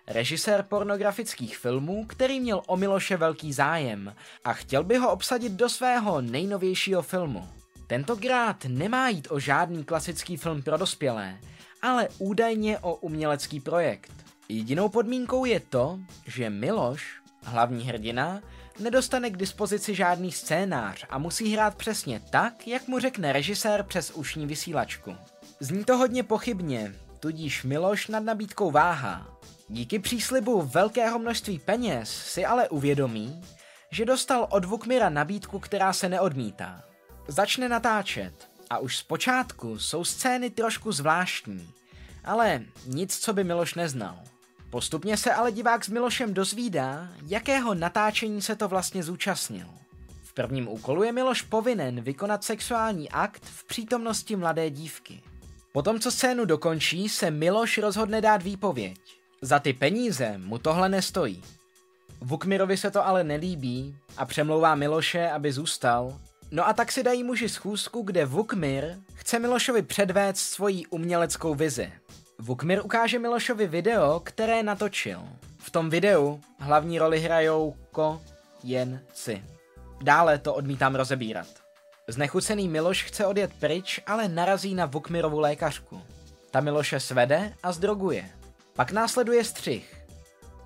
režisér 0.07 0.63
pornografických 0.63 1.57
filmů, 1.57 2.05
který 2.05 2.39
měl 2.39 2.61
o 2.67 2.77
Miloše 2.77 3.17
velký 3.17 3.53
zájem 3.53 4.15
a 4.43 4.53
chtěl 4.53 4.83
by 4.83 4.97
ho 4.97 5.11
obsadit 5.11 5.51
do 5.51 5.69
svého 5.69 6.21
nejnovějšího 6.21 7.01
filmu. 7.01 7.56
Tentokrát 7.87 8.65
nemá 8.67 9.09
jít 9.09 9.27
o 9.31 9.39
žádný 9.39 9.83
klasický 9.83 10.37
film 10.37 10.61
pro 10.61 10.77
dospělé, 10.77 11.37
ale 11.81 12.07
údajně 12.17 12.79
o 12.79 12.95
umělecký 12.95 13.59
projekt. 13.59 14.11
Jedinou 14.49 14.89
podmínkou 14.89 15.45
je 15.45 15.59
to, 15.59 15.99
že 16.25 16.49
Miloš, 16.49 17.21
hlavní 17.43 17.83
hrdina, 17.83 18.41
nedostane 18.79 19.29
k 19.29 19.37
dispozici 19.37 19.95
žádný 19.95 20.31
scénář 20.31 21.05
a 21.09 21.17
musí 21.17 21.53
hrát 21.53 21.75
přesně 21.75 22.21
tak, 22.29 22.67
jak 22.67 22.87
mu 22.87 22.99
řekne 22.99 23.33
režisér 23.33 23.83
přes 23.83 24.11
ušní 24.11 24.45
vysílačku. 24.45 25.15
Zní 25.59 25.83
to 25.83 25.97
hodně 25.97 26.23
pochybně, 26.23 26.93
tudíž 27.19 27.63
Miloš 27.63 28.07
nad 28.07 28.23
nabídkou 28.23 28.71
váhá. 28.71 29.27
Díky 29.69 29.99
příslibu 29.99 30.61
velkého 30.61 31.19
množství 31.19 31.59
peněz 31.59 32.09
si 32.09 32.45
ale 32.45 32.69
uvědomí, 32.69 33.41
že 33.91 34.05
dostal 34.05 34.47
od 34.49 34.65
Vukmira 34.65 35.09
nabídku, 35.09 35.59
která 35.59 35.93
se 35.93 36.09
neodmítá. 36.09 36.86
Začne 37.27 37.69
natáčet 37.69 38.49
a 38.69 38.77
už 38.77 38.97
zpočátku 38.97 39.79
jsou 39.79 40.03
scény 40.03 40.49
trošku 40.49 40.91
zvláštní, 40.91 41.69
ale 42.25 42.63
nic, 42.85 43.17
co 43.17 43.33
by 43.33 43.43
Miloš 43.43 43.75
neznal. 43.75 44.19
Postupně 44.69 45.17
se 45.17 45.33
ale 45.33 45.51
divák 45.51 45.85
s 45.85 45.89
Milošem 45.89 46.33
dozvídá, 46.33 47.09
jakého 47.27 47.73
natáčení 47.73 48.41
se 48.41 48.55
to 48.55 48.67
vlastně 48.67 49.03
zúčastnil. 49.03 49.67
V 50.23 50.33
prvním 50.33 50.67
úkolu 50.67 51.03
je 51.03 51.11
Miloš 51.11 51.41
povinen 51.41 52.01
vykonat 52.01 52.43
sexuální 52.43 53.09
akt 53.09 53.45
v 53.45 53.67
přítomnosti 53.67 54.35
mladé 54.35 54.69
dívky. 54.69 55.23
Potom, 55.73 55.99
co 55.99 56.11
scénu 56.11 56.45
dokončí, 56.45 57.09
se 57.09 57.31
Miloš 57.31 57.77
rozhodne 57.77 58.21
dát 58.21 58.43
výpověď. 58.43 58.99
Za 59.41 59.59
ty 59.59 59.73
peníze 59.73 60.37
mu 60.37 60.57
tohle 60.57 60.89
nestojí. 60.89 61.43
Vukmirovi 62.21 62.77
se 62.77 62.91
to 62.91 63.07
ale 63.07 63.23
nelíbí 63.23 63.95
a 64.17 64.25
přemlouvá 64.25 64.75
Miloše, 64.75 65.29
aby 65.29 65.51
zůstal. 65.51 66.19
No 66.51 66.67
a 66.67 66.73
tak 66.73 66.91
si 66.91 67.03
dají 67.03 67.23
muži 67.23 67.49
schůzku, 67.49 68.01
kde 68.01 68.25
Vukmir 68.25 68.95
chce 69.13 69.39
Milošovi 69.39 69.81
předvést 69.81 70.39
svoji 70.39 70.85
uměleckou 70.85 71.55
vizi. 71.55 71.93
Vukmir 72.39 72.81
ukáže 72.85 73.19
Milošovi 73.19 73.67
video, 73.67 74.19
které 74.19 74.63
natočil. 74.63 75.21
V 75.57 75.69
tom 75.69 75.89
videu 75.89 76.41
hlavní 76.59 76.99
roli 76.99 77.19
hrajou 77.19 77.75
ko, 77.91 78.21
jen, 78.63 79.01
ci. 79.13 79.43
Dále 80.01 80.37
to 80.37 80.53
odmítám 80.53 80.95
rozebírat. 80.95 81.47
Znechucený 82.07 82.67
Miloš 82.67 83.03
chce 83.03 83.25
odjet 83.25 83.53
pryč, 83.59 83.99
ale 84.05 84.27
narazí 84.27 84.75
na 84.75 84.85
Vukmirovu 84.85 85.39
lékařku. 85.39 86.01
Ta 86.51 86.61
Miloše 86.61 86.99
svede 86.99 87.53
a 87.63 87.71
zdroguje. 87.71 88.29
Pak 88.73 88.91
následuje 88.91 89.43
střih. 89.43 89.97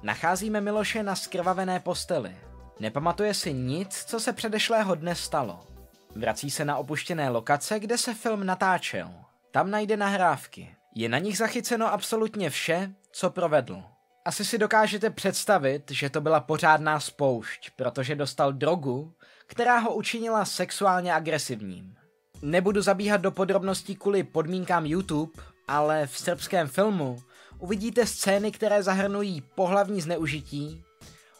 Nacházíme 0.03 0.61
Miloše 0.61 1.03
na 1.03 1.15
skrvavené 1.15 1.79
posteli. 1.79 2.35
Nepamatuje 2.79 3.33
si 3.33 3.53
nic, 3.53 4.03
co 4.07 4.19
se 4.19 4.33
předešlého 4.33 4.95
dne 4.95 5.15
stalo. 5.15 5.70
Vrací 6.15 6.51
se 6.51 6.65
na 6.65 6.77
opuštěné 6.77 7.29
lokace, 7.29 7.79
kde 7.79 7.97
se 7.97 8.13
film 8.13 8.45
natáčel. 8.45 9.11
Tam 9.51 9.71
najde 9.71 9.97
nahrávky. 9.97 10.75
Je 10.95 11.09
na 11.09 11.17
nich 11.17 11.37
zachyceno 11.37 11.93
absolutně 11.93 12.49
vše, 12.49 12.91
co 13.11 13.29
provedl. 13.29 13.83
Asi 14.25 14.45
si 14.45 14.57
dokážete 14.57 15.09
představit, 15.09 15.91
že 15.91 16.09
to 16.09 16.21
byla 16.21 16.39
pořádná 16.39 16.99
spoušť, 16.99 17.69
protože 17.75 18.15
dostal 18.15 18.53
drogu, 18.53 19.13
která 19.47 19.79
ho 19.79 19.95
učinila 19.95 20.45
sexuálně 20.45 21.13
agresivním. 21.13 21.95
Nebudu 22.41 22.81
zabíhat 22.81 23.21
do 23.21 23.31
podrobností 23.31 23.95
kvůli 23.95 24.23
podmínkám 24.23 24.85
YouTube, 24.85 25.31
ale 25.67 26.07
v 26.07 26.17
srbském 26.17 26.67
filmu 26.67 27.19
uvidíte 27.59 28.05
scény, 28.05 28.51
které 28.51 28.83
zahrnují 28.83 29.41
pohlavní 29.55 30.01
zneužití, 30.01 30.83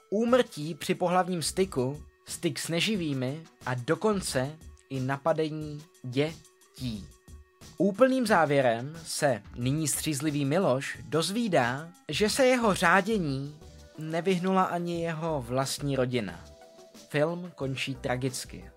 úmrtí 0.09 0.75
při 0.75 0.95
pohlavním 0.95 1.41
styku, 1.41 2.03
styk 2.25 2.59
s 2.59 2.67
neživými 2.67 3.43
a 3.65 3.73
dokonce 3.73 4.57
i 4.89 4.99
napadení 4.99 5.83
dětí. 6.03 7.07
Úplným 7.77 8.27
závěrem 8.27 8.99
se 9.05 9.43
nyní 9.55 9.87
střízlivý 9.87 10.45
Miloš 10.45 10.97
dozvídá, 11.03 11.89
že 12.09 12.29
se 12.29 12.45
jeho 12.45 12.73
řádění 12.73 13.59
nevyhnula 13.97 14.63
ani 14.63 15.01
jeho 15.03 15.41
vlastní 15.41 15.95
rodina. 15.95 16.45
Film 17.09 17.51
končí 17.55 17.95
tragicky. 17.95 18.71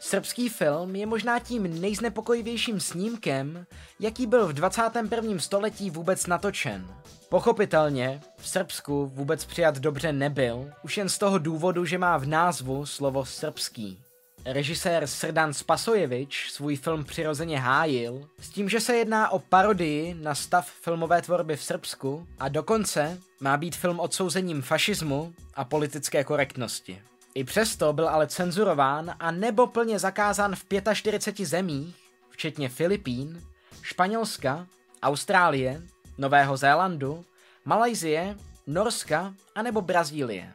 Srbský 0.00 0.48
film 0.48 0.96
je 0.96 1.06
možná 1.06 1.38
tím 1.38 1.80
nejznepokojivějším 1.80 2.80
snímkem, 2.80 3.66
jaký 4.00 4.26
byl 4.26 4.46
v 4.46 4.52
21. 4.52 5.38
století 5.38 5.90
vůbec 5.90 6.26
natočen. 6.26 6.94
Pochopitelně, 7.30 8.20
v 8.36 8.48
Srbsku 8.48 9.06
vůbec 9.14 9.44
přijat 9.44 9.78
dobře 9.78 10.12
nebyl, 10.12 10.70
už 10.82 10.96
jen 10.96 11.08
z 11.08 11.18
toho 11.18 11.38
důvodu, 11.38 11.84
že 11.84 11.98
má 11.98 12.16
v 12.16 12.26
názvu 12.26 12.86
slovo 12.86 13.24
srbský. 13.24 14.00
Režisér 14.44 15.06
Srdan 15.06 15.54
Spasojevič 15.54 16.50
svůj 16.50 16.76
film 16.76 17.04
přirozeně 17.04 17.58
hájil, 17.58 18.28
s 18.40 18.48
tím, 18.48 18.68
že 18.68 18.80
se 18.80 18.96
jedná 18.96 19.30
o 19.30 19.38
parodii 19.38 20.14
na 20.14 20.34
stav 20.34 20.70
filmové 20.70 21.22
tvorby 21.22 21.56
v 21.56 21.62
Srbsku 21.62 22.26
a 22.38 22.48
dokonce 22.48 23.18
má 23.40 23.56
být 23.56 23.76
film 23.76 24.00
odsouzením 24.00 24.62
fašismu 24.62 25.34
a 25.54 25.64
politické 25.64 26.24
korektnosti. 26.24 27.02
I 27.34 27.44
přesto 27.44 27.92
byl 27.92 28.08
ale 28.08 28.26
cenzurován 28.26 29.14
a 29.20 29.30
nebo 29.30 29.66
plně 29.66 29.98
zakázán 29.98 30.56
v 30.56 30.64
45 30.94 31.46
zemích, 31.46 31.96
včetně 32.30 32.68
Filipín, 32.68 33.42
Španělska, 33.82 34.66
Austrálie, 35.02 35.82
Nového 36.18 36.56
Zélandu, 36.56 37.24
Malajzie, 37.64 38.36
Norska 38.66 39.34
a 39.54 39.62
nebo 39.62 39.80
Brazílie. 39.80 40.52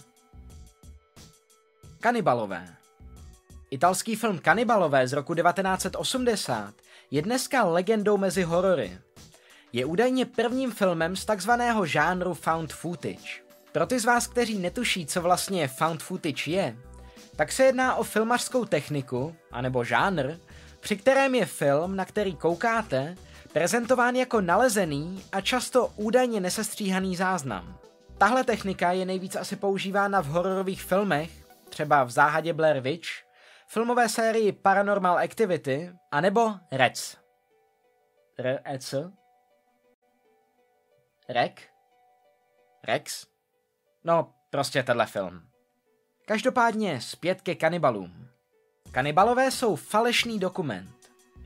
Kanibalové 1.99 2.75
Italský 3.71 4.15
film 4.15 4.39
Kanibalové 4.39 5.07
z 5.07 5.13
roku 5.13 5.35
1980 5.35 6.73
je 7.11 7.21
dneska 7.21 7.63
legendou 7.63 8.17
mezi 8.17 8.43
horory. 8.43 8.97
Je 9.73 9.85
údajně 9.85 10.25
prvním 10.25 10.71
filmem 10.71 11.15
z 11.15 11.25
takzvaného 11.25 11.85
žánru 11.85 12.33
found 12.33 12.73
footage. 12.73 13.43
Pro 13.71 13.85
ty 13.85 13.99
z 13.99 14.05
vás, 14.05 14.27
kteří 14.27 14.59
netuší, 14.59 15.05
co 15.05 15.21
vlastně 15.21 15.67
found 15.67 16.03
footage 16.03 16.51
je, 16.51 16.77
tak 17.35 17.51
se 17.51 17.63
jedná 17.63 17.95
o 17.95 18.03
filmařskou 18.03 18.65
techniku, 18.65 19.35
anebo 19.51 19.83
žánr, 19.83 20.37
při 20.79 20.97
kterém 20.97 21.35
je 21.35 21.45
film, 21.45 21.95
na 21.95 22.05
který 22.05 22.35
koukáte, 22.35 23.15
prezentován 23.53 24.15
jako 24.15 24.41
nalezený 24.41 25.23
a 25.31 25.41
často 25.41 25.87
údajně 25.87 26.39
nesestříhaný 26.39 27.15
záznam. 27.15 27.77
Tahle 28.17 28.43
technika 28.43 28.91
je 28.91 29.05
nejvíc 29.05 29.35
asi 29.35 29.55
používána 29.55 30.21
v 30.21 30.25
hororových 30.25 30.83
filmech, 30.83 31.31
třeba 31.69 32.03
v 32.03 32.09
záhadě 32.09 32.53
Blair 32.53 32.79
Witch, 32.79 33.07
filmové 33.67 34.09
sérii 34.09 34.51
Paranormal 34.51 35.17
Activity, 35.17 35.91
anebo 36.11 36.51
Rec. 36.71 37.17
Rec? 38.39 38.95
Rek? 41.29 41.61
Rex? 42.83 43.27
No, 44.03 44.33
prostě 44.49 44.83
tenhle 44.83 45.05
film. 45.05 45.41
Každopádně 46.25 47.01
zpět 47.01 47.41
ke 47.41 47.55
kanibalům. 47.55 48.27
Kanibalové 48.91 49.51
jsou 49.51 49.75
falešný 49.75 50.39
dokument. 50.39 50.95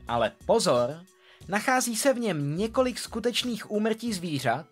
Ale 0.08 0.32
pozor, 0.46 1.04
nachází 1.48 1.96
se 1.96 2.12
v 2.14 2.18
něm 2.18 2.56
několik 2.56 2.98
skutečných 2.98 3.70
úmrtí 3.70 4.12
zvířat 4.12 4.66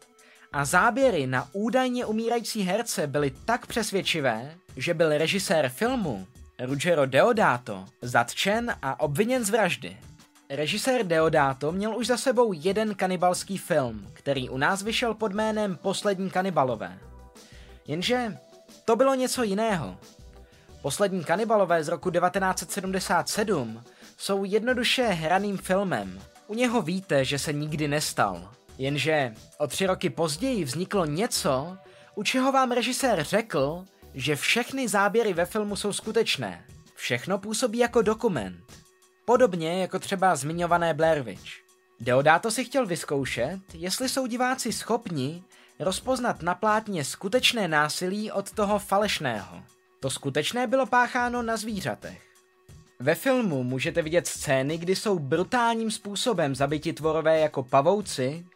a 0.53 0.65
záběry 0.65 1.27
na 1.27 1.49
údajně 1.53 2.05
umírající 2.05 2.63
herce 2.63 3.07
byly 3.07 3.33
tak 3.45 3.67
přesvědčivé, 3.67 4.55
že 4.77 4.95
byl 4.95 5.19
režisér 5.19 5.69
filmu 5.69 6.27
Ruggero 6.61 7.07
Deodato 7.07 7.85
zatčen 8.03 8.77
a 8.83 9.01
obviněn 9.01 9.45
z 9.45 9.51
vraždy. 9.51 9.97
Režisér 10.51 11.07
Deodato 11.07 11.73
měl 11.73 11.97
už 11.97 12.07
za 12.07 12.17
sebou 12.17 12.53
jeden 12.53 12.95
kanibalský 12.95 13.59
film, 13.59 14.07
který 14.13 14.49
u 14.49 14.59
nás 14.59 14.83
vyšel 14.83 15.15
pod 15.15 15.33
jménem 15.33 15.77
Poslední 15.77 16.31
kanibalové. 16.31 16.99
Jenže 17.87 18.37
to 18.85 18.97
bylo 18.97 19.15
něco 19.15 19.43
jiného. 19.43 19.97
Poslední 20.83 21.25
kanibalové 21.25 21.85
z 21.85 21.89
roku 21.89 22.11
1977 22.11 23.85
jsou 24.17 24.45
jednoduše 24.45 25.07
hraným 25.07 25.59
filmem. 25.59 26.21
U 26.47 26.55
něho 26.55 26.83
víte, 26.83 27.25
že 27.25 27.39
se 27.39 27.53
nikdy 27.53 27.89
nestal. 27.89 28.51
Jenže 28.79 29.35
o 29.59 29.67
tři 29.67 29.87
roky 29.87 30.11
později 30.11 30.65
vzniklo 30.65 31.07
něco, 31.07 31.77
u 32.15 32.23
čeho 32.23 32.53
vám 32.53 32.73
režisér 32.73 33.25
řekl, 33.25 33.85
že 34.15 34.37
všechny 34.37 34.89
záběry 34.89 35.33
ve 35.33 35.47
filmu 35.47 35.77
jsou 35.77 35.93
skutečné. 35.93 36.65
Všechno 36.95 37.39
působí 37.39 37.79
jako 37.79 38.03
dokument. 38.03 38.65
Podobně 39.25 39.81
jako 39.81 39.99
třeba 39.99 40.37
zmiňované 40.37 40.95
Blair 40.95 41.23
Witch. 41.23 41.51
Deodato 42.01 42.51
si 42.51 42.65
chtěl 42.65 42.87
vyzkoušet, 42.87 43.61
jestli 43.75 44.09
jsou 44.09 44.27
diváci 44.27 44.73
schopni 44.73 45.45
rozpoznat 45.79 46.43
na 46.43 46.55
plátně 46.55 47.05
skutečné 47.05 47.69
násilí 47.69 48.33
od 48.33 48.53
toho 48.53 48.79
falešného. 48.79 49.63
To 50.01 50.11
skutečné 50.11 50.67
bylo 50.67 50.87
pácháno 50.87 51.43
na 51.43 51.57
zvířatech. 51.57 52.26
Ve 53.01 53.15
filmu 53.15 53.63
můžete 53.63 54.03
vidět 54.03 54.27
scény, 54.27 54.79
kdy 54.79 54.97
jsou 54.97 55.19
brutálním 55.19 55.91
způsobem 55.91 56.55
zabiti 56.55 56.93
tvorové 56.93 57.41
jako 57.41 57.63
pavouci, 57.63 58.47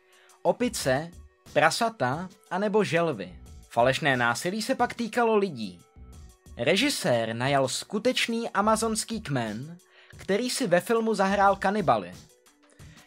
opice, 0.42 1.10
prasata 1.52 2.28
anebo 2.50 2.84
želvy. 2.84 3.34
Falešné 3.68 4.16
násilí 4.16 4.62
se 4.62 4.74
pak 4.74 4.94
týkalo 4.94 5.36
lidí. 5.36 5.80
Režisér 6.56 7.34
najal 7.34 7.68
skutečný 7.68 8.50
amazonský 8.50 9.20
kmen, 9.20 9.78
který 10.16 10.50
si 10.50 10.66
ve 10.66 10.80
filmu 10.80 11.14
zahrál 11.14 11.56
kanibaly. 11.56 12.12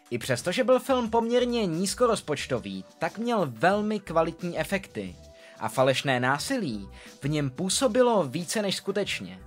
I 0.09 0.17
přesto, 0.17 0.51
že 0.51 0.63
byl 0.63 0.79
film 0.79 1.09
poměrně 1.09 1.65
nízkorozpočtový, 1.65 2.85
tak 2.99 3.17
měl 3.17 3.47
velmi 3.51 3.99
kvalitní 3.99 4.59
efekty 4.59 5.15
a 5.59 5.69
falešné 5.69 6.19
násilí 6.19 6.89
v 7.21 7.29
něm 7.29 7.49
působilo 7.49 8.23
více 8.23 8.61
než 8.61 8.75
skutečně. 8.75 9.39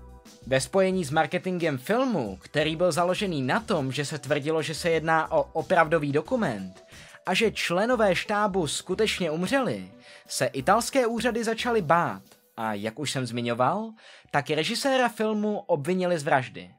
Ve 0.49 0.61
spojení 0.61 1.05
s 1.05 1.11
marketingem 1.11 1.79
filmu, 1.79 2.39
který 2.43 2.77
byl 2.77 2.93
založený 2.93 3.43
na 3.43 3.61
tom, 3.61 3.93
že 3.93 4.05
se 4.05 4.19
tvrdilo, 4.19 4.63
že 4.63 4.75
se 4.75 4.91
jedná 4.91 5.33
o 5.33 5.43
opravdový 5.43 6.13
dokument 6.13 6.85
a 7.27 7.35
že 7.35 7.53
členové 7.53 8.15
štábu 8.15 8.67
skutečně 8.67 9.31
umřeli, 9.31 9.93
se 10.29 10.47
italské 10.47 11.07
úřady 11.07 11.45
začaly 11.45 11.83
bát 11.83 12.23
a 12.57 12.75
jak 12.75 12.99
už 12.99 13.11
jsem 13.11 13.27
zmiňoval, 13.27 13.93
tak 14.31 14.51
režiséra 14.51 15.09
filmu 15.09 15.59
obvinili 15.59 16.19
z 16.19 16.23
vraždy. 16.23 16.71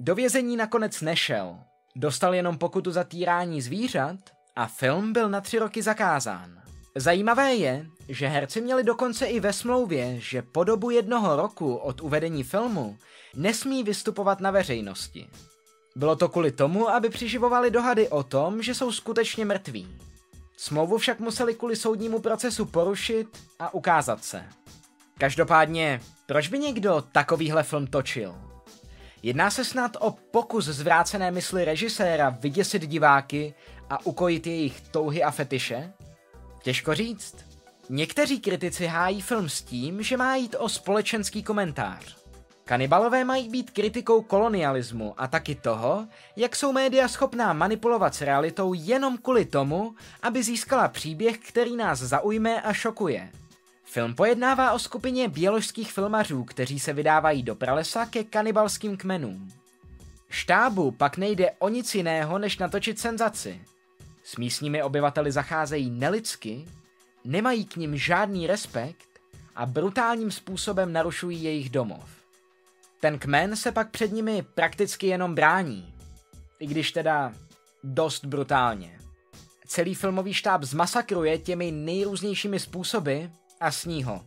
Do 0.00 0.14
vězení 0.14 0.56
nakonec 0.56 1.00
nešel, 1.00 1.58
dostal 1.96 2.34
jenom 2.34 2.58
pokutu 2.58 2.90
za 2.90 3.04
týrání 3.04 3.62
zvířat 3.62 4.18
a 4.56 4.66
film 4.66 5.12
byl 5.12 5.28
na 5.28 5.40
tři 5.40 5.58
roky 5.58 5.82
zakázán. 5.82 6.67
Zajímavé 6.94 7.54
je, 7.54 7.86
že 8.08 8.28
herci 8.28 8.60
měli 8.60 8.84
dokonce 8.84 9.26
i 9.26 9.40
ve 9.40 9.52
smlouvě, 9.52 10.20
že 10.20 10.42
po 10.42 10.64
dobu 10.64 10.90
jednoho 10.90 11.36
roku 11.36 11.76
od 11.76 12.00
uvedení 12.00 12.42
filmu 12.42 12.98
nesmí 13.36 13.82
vystupovat 13.82 14.40
na 14.40 14.50
veřejnosti. 14.50 15.28
Bylo 15.96 16.16
to 16.16 16.28
kvůli 16.28 16.52
tomu, 16.52 16.88
aby 16.88 17.08
přiživovali 17.08 17.70
dohady 17.70 18.08
o 18.08 18.22
tom, 18.22 18.62
že 18.62 18.74
jsou 18.74 18.92
skutečně 18.92 19.44
mrtví. 19.44 19.88
Smlouvu 20.56 20.98
však 20.98 21.20
museli 21.20 21.54
kvůli 21.54 21.76
soudnímu 21.76 22.18
procesu 22.18 22.66
porušit 22.66 23.26
a 23.58 23.74
ukázat 23.74 24.24
se. 24.24 24.44
Každopádně, 25.18 26.00
proč 26.26 26.48
by 26.48 26.58
někdo 26.58 27.04
takovýhle 27.12 27.62
film 27.62 27.86
točil? 27.86 28.34
Jedná 29.22 29.50
se 29.50 29.64
snad 29.64 29.96
o 30.00 30.10
pokus 30.10 30.64
zvrácené 30.64 31.30
mysli 31.30 31.64
režiséra 31.64 32.30
vyděsit 32.30 32.86
diváky 32.86 33.54
a 33.90 34.06
ukojit 34.06 34.46
jejich 34.46 34.80
touhy 34.80 35.22
a 35.22 35.30
fetiše? 35.30 35.92
Těžko 36.62 36.94
říct. 36.94 37.36
Někteří 37.90 38.40
kritici 38.40 38.86
hájí 38.86 39.20
film 39.20 39.48
s 39.48 39.62
tím, 39.62 40.02
že 40.02 40.16
má 40.16 40.36
jít 40.36 40.56
o 40.58 40.68
společenský 40.68 41.42
komentář. 41.42 42.16
Kanibalové 42.64 43.24
mají 43.24 43.48
být 43.48 43.70
kritikou 43.70 44.22
kolonialismu 44.22 45.14
a 45.16 45.26
taky 45.26 45.54
toho, 45.54 46.08
jak 46.36 46.56
jsou 46.56 46.72
média 46.72 47.08
schopná 47.08 47.52
manipulovat 47.52 48.14
s 48.14 48.20
realitou 48.20 48.74
jenom 48.74 49.18
kvůli 49.18 49.44
tomu, 49.44 49.94
aby 50.22 50.42
získala 50.42 50.88
příběh, 50.88 51.38
který 51.38 51.76
nás 51.76 51.98
zaujme 51.98 52.62
a 52.62 52.72
šokuje. 52.72 53.30
Film 53.84 54.14
pojednává 54.14 54.72
o 54.72 54.78
skupině 54.78 55.28
běložských 55.28 55.92
filmařů, 55.92 56.44
kteří 56.44 56.80
se 56.80 56.92
vydávají 56.92 57.42
do 57.42 57.54
pralesa 57.54 58.06
ke 58.06 58.24
kanibalským 58.24 58.96
kmenům. 58.96 59.52
Štábu 60.30 60.90
pak 60.90 61.16
nejde 61.16 61.50
o 61.58 61.68
nic 61.68 61.94
jiného, 61.94 62.38
než 62.38 62.58
natočit 62.58 62.98
senzaci. 62.98 63.60
S 64.28 64.36
místními 64.36 64.82
obyvateli 64.82 65.32
zacházejí 65.32 65.90
nelidsky, 65.90 66.64
nemají 67.24 67.64
k 67.64 67.76
nim 67.76 67.96
žádný 67.96 68.46
respekt 68.46 69.08
a 69.56 69.66
brutálním 69.66 70.30
způsobem 70.30 70.92
narušují 70.92 71.42
jejich 71.42 71.70
domov. 71.70 72.10
Ten 73.00 73.18
kmen 73.18 73.56
se 73.56 73.72
pak 73.72 73.90
před 73.90 74.12
nimi 74.12 74.42
prakticky 74.54 75.06
jenom 75.06 75.34
brání, 75.34 75.94
i 76.60 76.66
když 76.66 76.92
teda 76.92 77.32
dost 77.84 78.24
brutálně. 78.24 78.98
Celý 79.66 79.94
filmový 79.94 80.34
štáb 80.34 80.62
zmasakruje 80.62 81.38
těmi 81.38 81.72
nejrůznějšími 81.72 82.60
způsoby 82.60 83.20
a 83.60 83.70
sní 83.70 84.04
ho. 84.04 84.24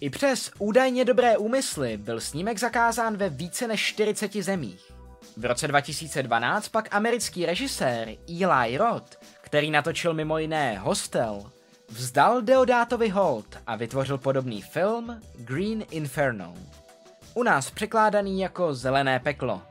I 0.00 0.10
přes 0.10 0.50
údajně 0.58 1.04
dobré 1.04 1.36
úmysly 1.36 1.96
byl 1.96 2.20
snímek 2.20 2.58
zakázán 2.58 3.16
ve 3.16 3.28
více 3.28 3.66
než 3.66 3.80
40 3.80 4.32
zemích. 4.32 4.92
V 5.36 5.44
roce 5.44 5.68
2012 5.68 6.68
pak 6.68 6.94
americký 6.94 7.46
režisér 7.46 8.08
Eli 8.28 8.76
Roth, 8.76 9.19
který 9.50 9.70
natočil 9.70 10.14
mimo 10.14 10.38
jiné 10.38 10.78
Hostel, 10.78 11.52
vzdal 11.88 12.42
Deodátovi 12.42 13.08
hold 13.08 13.58
a 13.66 13.76
vytvořil 13.76 14.18
podobný 14.18 14.62
film 14.62 15.20
Green 15.38 15.84
Inferno. 15.90 16.54
U 17.34 17.42
nás 17.42 17.70
překládaný 17.70 18.40
jako 18.40 18.74
Zelené 18.74 19.20
peklo. 19.20 19.62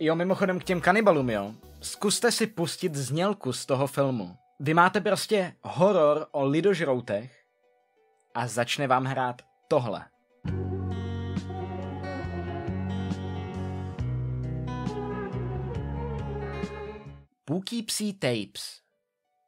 Jo, 0.00 0.14
mimochodem 0.14 0.60
k 0.60 0.64
těm 0.64 0.80
kanibalům, 0.80 1.30
jo. 1.30 1.54
Zkuste 1.80 2.32
si 2.32 2.46
pustit 2.46 2.94
znělku 2.94 3.52
z 3.52 3.66
toho 3.66 3.86
filmu. 3.86 4.36
Vy 4.60 4.74
máte 4.74 5.00
prostě 5.00 5.52
horor 5.62 6.26
o 6.30 6.44
lidožroutech 6.44 7.44
a 8.34 8.46
začne 8.46 8.86
vám 8.86 9.04
hrát 9.04 9.42
tohle. 9.68 10.04
Půký 17.44 17.82
psí 17.82 18.12
tapes. 18.12 18.83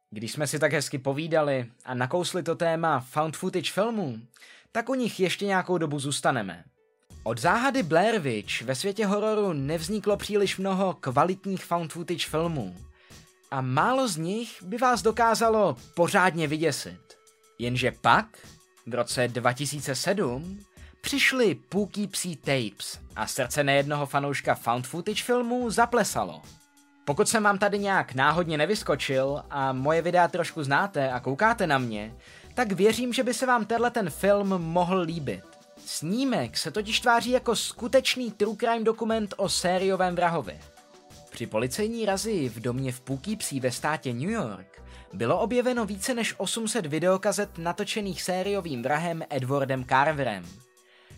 Když 0.09 0.31
jsme 0.31 0.47
si 0.47 0.59
tak 0.59 0.73
hezky 0.73 0.97
povídali 0.97 1.65
a 1.85 1.93
nakousli 1.93 2.43
to 2.43 2.55
téma 2.55 2.99
found 2.99 3.37
footage 3.37 3.71
filmů, 3.71 4.19
tak 4.71 4.89
u 4.89 4.95
nich 4.95 5.19
ještě 5.19 5.45
nějakou 5.45 5.77
dobu 5.77 5.99
zůstaneme. 5.99 6.63
Od 7.23 7.37
záhady 7.37 7.83
Blair 7.83 8.19
Witch 8.19 8.61
ve 8.61 8.75
světě 8.75 9.05
hororu 9.05 9.53
nevzniklo 9.53 10.17
příliš 10.17 10.57
mnoho 10.57 10.93
kvalitních 10.93 11.65
found 11.65 11.93
footage 11.93 12.25
filmů 12.27 12.75
a 13.51 13.61
málo 13.61 14.07
z 14.07 14.17
nich 14.17 14.63
by 14.63 14.77
vás 14.77 15.01
dokázalo 15.01 15.77
pořádně 15.95 16.47
vyděsit. 16.47 16.99
Jenže 17.59 17.91
pak 17.91 18.47
v 18.85 18.93
roce 18.93 19.27
2007 19.27 20.59
přišly 21.01 21.55
Pookie 21.55 22.07
Psí 22.07 22.35
Tapes 22.35 22.99
a 23.15 23.27
srdce 23.27 23.63
nejednoho 23.63 24.05
fanouška 24.05 24.55
found 24.55 24.87
footage 24.87 25.23
filmů 25.23 25.69
zaplesalo. 25.69 26.41
Pokud 27.07 27.29
jsem 27.29 27.43
vám 27.43 27.57
tady 27.57 27.79
nějak 27.79 28.13
náhodně 28.13 28.57
nevyskočil 28.57 29.43
a 29.49 29.73
moje 29.73 30.01
videa 30.01 30.27
trošku 30.27 30.63
znáte 30.63 31.11
a 31.11 31.19
koukáte 31.19 31.67
na 31.67 31.77
mě, 31.77 32.13
tak 32.53 32.71
věřím, 32.71 33.13
že 33.13 33.23
by 33.23 33.33
se 33.33 33.45
vám 33.45 33.65
tenhle 33.65 33.91
ten 33.91 34.09
film 34.09 34.47
mohl 34.47 34.99
líbit. 34.99 35.43
Snímek 35.85 36.57
se 36.57 36.71
totiž 36.71 36.99
tváří 36.99 37.31
jako 37.31 37.55
skutečný 37.55 38.31
true 38.31 38.55
crime 38.55 38.83
dokument 38.83 39.33
o 39.37 39.49
sériovém 39.49 40.15
vrahovi. 40.15 40.59
Při 41.29 41.47
policejní 41.47 42.05
razi 42.05 42.49
v 42.49 42.59
domě 42.59 42.91
v 42.91 43.01
Poughkeepsie 43.01 43.61
ve 43.61 43.71
státě 43.71 44.13
New 44.13 44.29
York 44.29 44.81
bylo 45.13 45.39
objeveno 45.39 45.85
více 45.85 46.13
než 46.13 46.35
800 46.37 46.85
videokazet 46.85 47.57
natočených 47.57 48.21
sériovým 48.21 48.83
vrahem 48.83 49.23
Edwardem 49.29 49.85
Carverem. 49.85 50.45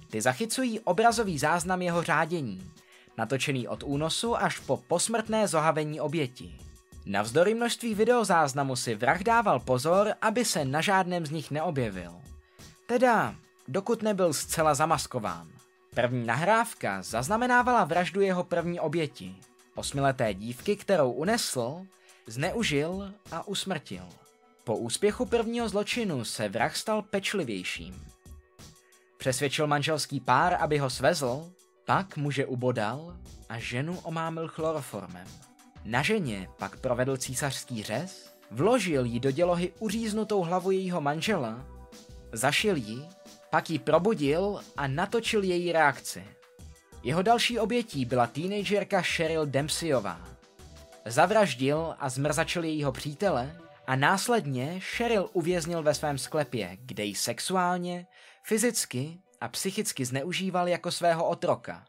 Ty 0.09 0.21
zachycují 0.21 0.79
obrazový 0.79 1.39
záznam 1.39 1.81
jeho 1.81 2.03
řádění, 2.03 2.71
natočený 3.19 3.67
od 3.67 3.83
únosu 3.83 4.31
až 4.39 4.63
po 4.63 4.79
posmrtné 4.79 5.47
zohavení 5.47 5.99
oběti. 5.99 6.55
Navzdory 7.05 7.53
množství 7.53 7.95
videozáznamu 7.95 8.75
si 8.75 8.95
vrah 8.95 9.23
dával 9.23 9.59
pozor, 9.59 10.13
aby 10.21 10.45
se 10.45 10.65
na 10.65 10.81
žádném 10.81 11.25
z 11.25 11.31
nich 11.31 11.51
neobjevil. 11.51 12.15
Teda, 12.87 13.35
dokud 13.67 14.01
nebyl 14.03 14.33
zcela 14.33 14.73
zamaskován. 14.73 15.47
První 15.95 16.25
nahrávka 16.25 17.01
zaznamenávala 17.03 17.83
vraždu 17.83 18.21
jeho 18.21 18.43
první 18.43 18.79
oběti, 18.79 19.35
osmileté 19.75 20.33
dívky, 20.33 20.75
kterou 20.75 21.11
unesl, 21.11 21.85
zneužil 22.27 23.13
a 23.31 23.47
usmrtil. 23.47 24.05
Po 24.63 24.77
úspěchu 24.77 25.25
prvního 25.25 25.69
zločinu 25.69 26.25
se 26.25 26.49
vrah 26.49 26.75
stal 26.75 27.01
pečlivějším. 27.01 28.05
Přesvědčil 29.17 29.67
manželský 29.67 30.19
pár, 30.19 30.57
aby 30.59 30.77
ho 30.77 30.89
svezl, 30.89 31.51
pak 31.89 32.17
muže 32.17 32.45
ubodal 32.45 33.17
a 33.49 33.59
ženu 33.59 33.99
omámil 33.99 34.47
chloroformem. 34.47 35.27
Na 35.85 36.01
ženě 36.01 36.47
pak 36.57 36.79
provedl 36.79 37.17
císařský 37.17 37.83
řez, 37.83 38.33
vložil 38.51 39.05
jí 39.05 39.19
do 39.19 39.31
dělohy 39.31 39.73
uříznutou 39.79 40.41
hlavu 40.41 40.71
jejího 40.71 41.01
manžela, 41.01 41.65
zašil 42.31 42.75
ji, 42.75 43.05
pak 43.49 43.69
ji 43.69 43.79
probudil 43.79 44.59
a 44.77 44.87
natočil 44.87 45.43
její 45.43 45.71
reakci. 45.71 46.23
Jeho 47.03 47.21
další 47.21 47.59
obětí 47.59 48.05
byla 48.05 48.27
teenagerka 48.27 49.01
Cheryl 49.01 49.45
Dempseyová. 49.45 50.21
Zavraždil 51.05 51.95
a 51.99 52.09
zmrzačil 52.09 52.63
jejího 52.63 52.91
přítele 52.91 53.59
a 53.87 53.95
následně 53.95 54.79
Cheryl 54.79 55.29
uvěznil 55.33 55.83
ve 55.83 55.93
svém 55.93 56.17
sklepě, 56.17 56.77
kde 56.81 57.03
ji 57.03 57.15
sexuálně, 57.15 58.07
fyzicky 58.43 59.19
a 59.41 59.47
psychicky 59.47 60.05
zneužíval 60.05 60.67
jako 60.67 60.91
svého 60.91 61.27
otroka. 61.29 61.85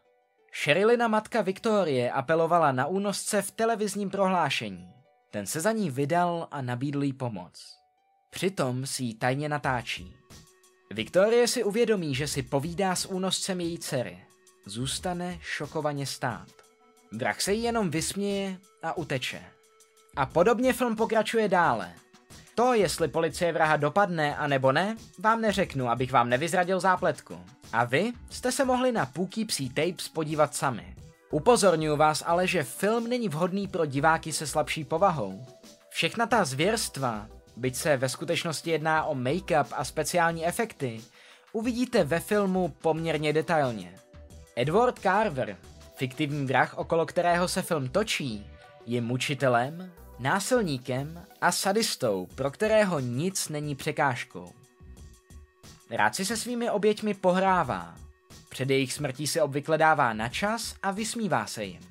Sherilina 0.53 1.07
matka 1.07 1.41
Viktorie 1.41 2.11
apelovala 2.11 2.71
na 2.71 2.85
únosce 2.85 3.41
v 3.41 3.51
televizním 3.51 4.09
prohlášení. 4.09 4.93
Ten 5.31 5.45
se 5.45 5.61
za 5.61 5.71
ní 5.71 5.89
vydal 5.89 6.47
a 6.51 6.61
nabídl 6.61 7.03
jí 7.03 7.13
pomoc. 7.13 7.77
Přitom 8.29 8.85
si 8.85 9.03
ji 9.03 9.13
tajně 9.13 9.49
natáčí. 9.49 10.15
Viktorie 10.91 11.47
si 11.47 11.63
uvědomí, 11.63 12.15
že 12.15 12.27
si 12.27 12.43
povídá 12.43 12.95
s 12.95 13.05
únoscem 13.05 13.61
její 13.61 13.79
dcery. 13.79 14.25
Zůstane 14.65 15.37
šokovaně 15.41 16.05
stát. 16.05 16.47
Vrah 17.11 17.41
se 17.41 17.53
jí 17.53 17.63
jenom 17.63 17.89
vysměje 17.89 18.57
a 18.83 18.97
uteče. 18.97 19.43
A 20.15 20.25
podobně 20.25 20.73
film 20.73 20.95
pokračuje 20.95 21.47
dále. 21.47 21.93
To, 22.61 22.73
jestli 22.73 23.07
policie 23.07 23.53
vraha 23.53 23.77
dopadne 23.77 24.35
a 24.35 24.47
nebo 24.47 24.71
ne, 24.71 24.97
vám 25.19 25.41
neřeknu, 25.41 25.89
abych 25.89 26.11
vám 26.11 26.29
nevyzradil 26.29 26.79
zápletku. 26.79 27.39
A 27.73 27.83
vy 27.83 28.13
jste 28.29 28.51
se 28.51 28.65
mohli 28.65 28.91
na 28.91 29.05
Poughkeepsie 29.05 29.69
Tapes 29.69 30.09
podívat 30.09 30.55
sami. 30.55 30.95
Upozorňuji 31.31 31.97
vás 31.97 32.23
ale, 32.25 32.47
že 32.47 32.63
film 32.63 33.07
není 33.07 33.29
vhodný 33.29 33.67
pro 33.67 33.85
diváky 33.85 34.33
se 34.33 34.47
slabší 34.47 34.83
povahou. 34.83 35.45
Všechna 35.89 36.25
ta 36.25 36.45
zvěrstva, 36.45 37.27
byť 37.57 37.75
se 37.75 37.97
ve 37.97 38.09
skutečnosti 38.09 38.71
jedná 38.71 39.05
o 39.05 39.15
make-up 39.15 39.67
a 39.71 39.83
speciální 39.83 40.45
efekty, 40.45 41.01
uvidíte 41.53 42.03
ve 42.03 42.19
filmu 42.19 42.73
poměrně 42.81 43.33
detailně. 43.33 43.95
Edward 44.55 44.99
Carver, 44.99 45.57
fiktivní 45.95 46.45
vrah, 46.45 46.77
okolo 46.77 47.05
kterého 47.05 47.47
se 47.47 47.61
film 47.61 47.89
točí, 47.89 48.47
je 48.85 49.01
mučitelem, 49.01 49.91
násilníkem 50.21 51.25
a 51.41 51.51
sadistou, 51.51 52.27
pro 52.35 52.51
kterého 52.51 52.99
nic 52.99 53.49
není 53.49 53.75
překážkou. 53.75 54.53
Rád 55.89 56.15
si 56.15 56.25
se 56.25 56.37
svými 56.37 56.69
oběťmi 56.69 57.13
pohrává. 57.13 57.95
Před 58.49 58.69
jejich 58.69 58.93
smrtí 58.93 59.27
se 59.27 59.41
obvykle 59.41 59.77
dává 59.77 60.13
na 60.13 60.29
čas 60.29 60.75
a 60.83 60.91
vysmívá 60.91 61.45
se 61.45 61.63
jim. 61.63 61.81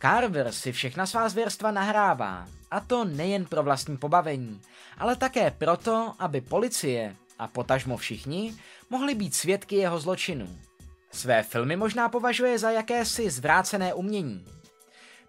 Carver 0.00 0.52
si 0.52 0.72
všechna 0.72 1.06
svá 1.06 1.28
zvěrstva 1.28 1.70
nahrává, 1.70 2.48
a 2.70 2.80
to 2.80 3.04
nejen 3.04 3.44
pro 3.44 3.62
vlastní 3.62 3.96
pobavení, 3.96 4.60
ale 4.98 5.16
také 5.16 5.50
proto, 5.50 6.14
aby 6.18 6.40
policie 6.40 7.16
a 7.38 7.48
potažmo 7.48 7.96
všichni 7.96 8.54
mohli 8.90 9.14
být 9.14 9.34
svědky 9.34 9.76
jeho 9.76 10.00
zločinů. 10.00 10.58
Své 11.10 11.42
filmy 11.42 11.76
možná 11.76 12.08
považuje 12.08 12.58
za 12.58 12.70
jakési 12.70 13.30
zvrácené 13.30 13.94
umění. 13.94 14.44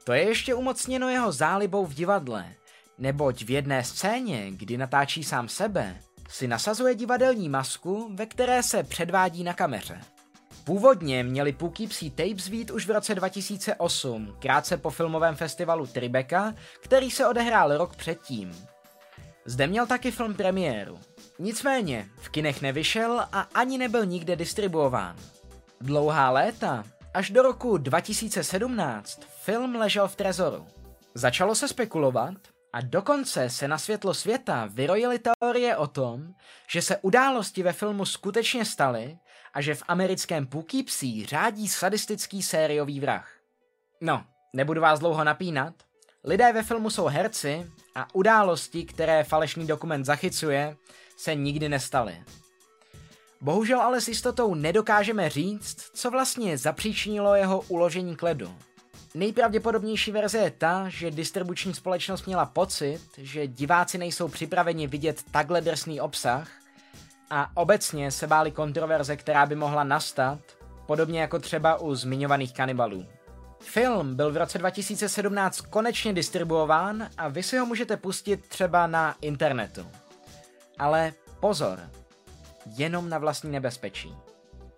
To 0.05 0.13
je 0.13 0.23
ještě 0.23 0.53
umocněno 0.53 1.09
jeho 1.09 1.31
zálibou 1.31 1.85
v 1.85 1.93
divadle, 1.93 2.53
neboť 2.97 3.43
v 3.43 3.49
jedné 3.49 3.83
scéně, 3.83 4.51
kdy 4.51 4.77
natáčí 4.77 5.23
sám 5.23 5.49
sebe, 5.49 5.97
si 6.29 6.47
nasazuje 6.47 6.95
divadelní 6.95 7.49
masku, 7.49 8.09
ve 8.13 8.25
které 8.25 8.63
se 8.63 8.83
předvádí 8.83 9.43
na 9.43 9.53
kameře. 9.53 10.01
Původně 10.63 11.23
měli 11.23 11.53
Poughkeepsie 11.53 12.11
Tapes 12.11 12.47
vít 12.47 12.71
už 12.71 12.87
v 12.87 12.91
roce 12.91 13.15
2008, 13.15 14.35
krátce 14.39 14.77
po 14.77 14.89
filmovém 14.89 15.35
festivalu 15.35 15.87
Tribeca, 15.87 16.53
který 16.81 17.11
se 17.11 17.27
odehrál 17.27 17.77
rok 17.77 17.95
předtím. 17.95 18.51
Zde 19.45 19.67
měl 19.67 19.87
taky 19.87 20.11
film 20.11 20.33
premiéru. 20.33 20.99
Nicméně, 21.39 22.07
v 22.17 22.29
kinech 22.29 22.61
nevyšel 22.61 23.19
a 23.31 23.41
ani 23.41 23.77
nebyl 23.77 24.05
nikde 24.05 24.35
distribuován. 24.35 25.15
Dlouhá 25.81 26.29
léta, 26.29 26.83
až 27.15 27.29
do 27.29 27.41
roku 27.41 27.77
2017, 27.77 29.21
film 29.43 29.75
ležel 29.75 30.07
v 30.07 30.15
trezoru. 30.15 30.67
Začalo 31.13 31.55
se 31.55 31.67
spekulovat, 31.67 32.33
a 32.73 32.81
dokonce 32.81 33.49
se 33.49 33.67
na 33.67 33.77
světlo 33.77 34.13
světa 34.13 34.69
vyrojily 34.71 35.19
teorie 35.19 35.77
o 35.77 35.87
tom, 35.87 36.33
že 36.69 36.81
se 36.81 36.97
události 36.97 37.63
ve 37.63 37.73
filmu 37.73 38.05
skutečně 38.05 38.65
staly 38.65 39.17
a 39.53 39.61
že 39.61 39.75
v 39.75 39.83
americkém 39.87 40.47
Poughkeepsie 40.47 41.27
řádí 41.27 41.67
sadistický 41.67 42.43
sériový 42.43 42.99
vrah. 42.99 43.31
No, 44.01 44.23
nebudu 44.53 44.81
vás 44.81 44.99
dlouho 44.99 45.23
napínat. 45.23 45.73
Lidé 46.23 46.53
ve 46.53 46.63
filmu 46.63 46.89
jsou 46.89 47.05
herci 47.05 47.71
a 47.95 48.07
události, 48.15 48.85
které 48.85 49.23
falešný 49.23 49.67
dokument 49.67 50.05
zachycuje, 50.05 50.75
se 51.17 51.35
nikdy 51.35 51.69
nestaly. 51.69 52.23
Bohužel 53.41 53.81
ale 53.81 54.01
s 54.01 54.07
jistotou 54.07 54.55
nedokážeme 54.55 55.29
říct, 55.29 55.91
co 55.93 56.11
vlastně 56.11 56.57
zapříčinilo 56.57 57.35
jeho 57.35 57.61
uložení 57.61 58.15
k 58.15 58.23
ledu. 58.23 58.55
Nejpravděpodobnější 59.15 60.11
verze 60.11 60.37
je 60.37 60.51
ta, 60.51 60.89
že 60.89 61.11
distribuční 61.11 61.73
společnost 61.73 62.25
měla 62.25 62.45
pocit, 62.45 63.01
že 63.17 63.47
diváci 63.47 63.97
nejsou 63.97 64.27
připraveni 64.27 64.87
vidět 64.87 65.23
takhle 65.31 65.61
drsný 65.61 66.01
obsah 66.01 66.49
a 67.29 67.51
obecně 67.53 68.11
se 68.11 68.27
báli 68.27 68.51
kontroverze, 68.51 69.17
která 69.17 69.45
by 69.45 69.55
mohla 69.55 69.83
nastat, 69.83 70.39
podobně 70.85 71.21
jako 71.21 71.39
třeba 71.39 71.79
u 71.79 71.95
zmiňovaných 71.95 72.53
kanibalů. 72.53 73.05
Film 73.59 74.15
byl 74.15 74.31
v 74.31 74.37
roce 74.37 74.57
2017 74.57 75.61
konečně 75.61 76.13
distribuován 76.13 77.09
a 77.17 77.27
vy 77.27 77.43
si 77.43 77.57
ho 77.57 77.65
můžete 77.65 77.97
pustit 77.97 78.47
třeba 78.47 78.87
na 78.87 79.15
internetu. 79.21 79.87
Ale 80.79 81.13
pozor, 81.39 81.79
jenom 82.65 83.09
na 83.09 83.17
vlastní 83.17 83.51
nebezpečí. 83.51 84.13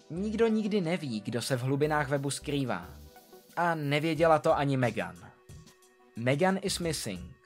Nikdo 0.09 0.47
nikdy 0.47 0.81
neví, 0.81 1.21
kdo 1.21 1.41
se 1.41 1.57
v 1.57 1.61
hlubinách 1.61 2.09
webu 2.09 2.29
skrývá. 2.29 2.89
A 3.55 3.75
nevěděla 3.75 4.39
to 4.39 4.57
ani 4.57 4.77
Megan. 4.77 5.15
Megan 6.15 6.59
is 6.61 6.79
missing. 6.79 7.37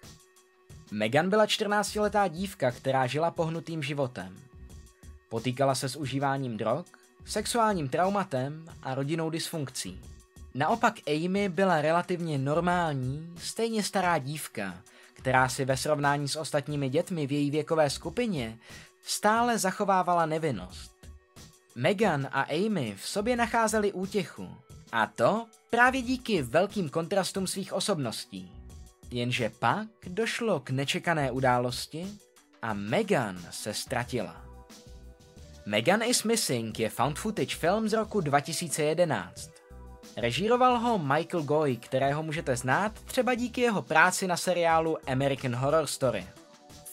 Megan 0.92 1.30
byla 1.30 1.46
14-letá 1.46 2.28
dívka, 2.28 2.72
která 2.72 3.08
žila 3.08 3.32
pohnutým 3.32 3.84
životem. 3.84 4.38
Potýkala 5.30 5.76
se 5.76 5.90
s 5.90 5.96
užíváním 5.96 6.58
drog, 6.58 6.86
sexuálním 7.26 7.90
traumatem 7.90 8.66
a 8.84 8.96
rodinou 8.96 9.30
dysfunkcí. 9.30 10.02
Naopak 10.54 10.94
Amy 11.08 11.50
byla 11.50 11.82
relativně 11.82 12.38
normální, 12.38 13.34
stejně 13.38 13.84
stará 13.84 14.18
dívka, 14.18 14.84
která 15.14 15.50
si 15.50 15.66
ve 15.66 15.78
srovnání 15.78 16.28
s 16.28 16.36
ostatními 16.36 16.90
dětmi 16.90 17.28
v 17.28 17.32
její 17.32 17.52
věkové 17.52 17.90
skupině 17.90 18.58
stále 19.04 19.58
zachovávala 19.58 20.26
nevinnost. 20.26 20.92
Megan 21.76 22.28
a 22.32 22.42
Amy 22.42 22.96
v 22.98 23.08
sobě 23.08 23.36
nacházeli 23.36 23.92
útěchu. 23.92 24.48
A 24.92 25.08
to 25.08 25.46
právě 25.70 26.02
díky 26.02 26.42
velkým 26.42 26.90
kontrastům 26.90 27.48
svých 27.48 27.74
osobností. 27.74 28.52
Jenže 29.12 29.52
pak 29.60 29.88
došlo 30.08 30.60
k 30.60 30.70
nečekané 30.70 31.32
události 31.32 32.08
a 32.62 32.74
Megan 32.74 33.40
se 33.52 33.74
ztratila. 33.74 34.46
Megan 35.66 36.02
is 36.02 36.24
Missing 36.24 36.80
je 36.80 36.90
found 36.90 37.20
footage 37.20 37.56
film 37.56 37.90
z 37.90 37.94
roku 37.94 38.22
2011. 38.22 39.52
Režíroval 40.18 40.80
ho 40.80 40.98
Michael 40.98 41.44
Goy, 41.44 41.78
kterého 41.78 42.24
můžete 42.24 42.56
znát 42.56 42.92
třeba 43.06 43.36
díky 43.36 43.62
jeho 43.62 43.82
práci 43.82 44.28
na 44.28 44.38
seriálu 44.38 44.98
American 45.08 45.56
Horror 45.56 45.88
Story. 45.88 46.26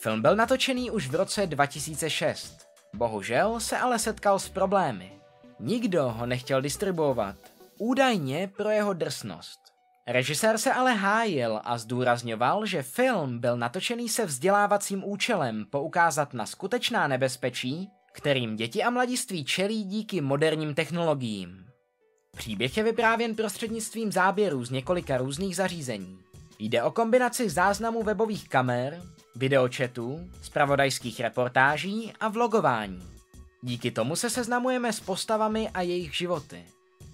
Film 0.01 0.23
byl 0.23 0.37
natočený 0.37 0.91
už 0.91 1.09
v 1.09 1.15
roce 1.15 1.47
2006. 1.47 2.59
Bohužel 2.95 3.61
se 3.61 3.79
ale 3.79 3.99
setkal 3.99 4.39
s 4.39 4.49
problémy. 4.49 5.13
Nikdo 5.61 6.09
ho 6.09 6.27
nechtěl 6.27 6.63
distribuovat, 6.63 7.37
údajně 7.79 8.51
pro 8.57 8.71
jeho 8.71 8.93
drsnost. 8.93 9.59
Režisér 10.07 10.59
se 10.59 10.73
ale 10.73 10.95
hájil 10.95 11.61
a 11.65 11.79
zdůrazňoval, 11.79 12.67
že 12.67 12.83
film 12.83 13.39
byl 13.39 13.57
natočený 13.57 14.09
se 14.09 14.27
vzdělávacím 14.27 15.05
účelem 15.05 15.65
poukázat 15.71 16.35
na 16.35 16.47
skutečná 16.47 17.09
nebezpečí, 17.09 17.89
kterým 18.13 18.57
děti 18.57 18.83
a 18.83 18.91
mladiství 18.91 19.45
čelí 19.45 19.85
díky 19.85 20.21
moderním 20.21 20.75
technologiím. 20.75 21.67
Příběh 22.37 22.77
je 22.77 22.83
vyprávěn 22.83 23.35
prostřednictvím 23.35 24.13
záběrů 24.13 24.65
z 24.65 24.71
několika 24.71 25.17
různých 25.17 25.57
zařízení. 25.57 26.28
Jde 26.59 26.83
o 26.83 26.91
kombinaci 26.91 27.51
záznamů 27.51 28.03
webových 28.03 28.49
kamer, 28.49 29.03
videočetů, 29.37 30.31
spravodajských 30.43 31.21
reportáží 31.21 32.13
a 32.21 32.29
vlogování. 32.29 33.03
Díky 33.63 33.91
tomu 33.91 34.17
se 34.17 34.31
seznamujeme 34.31 34.93
s 34.93 35.01
postavami 35.01 35.69
a 35.69 35.83
jejich 35.83 36.17
životy. 36.17 36.65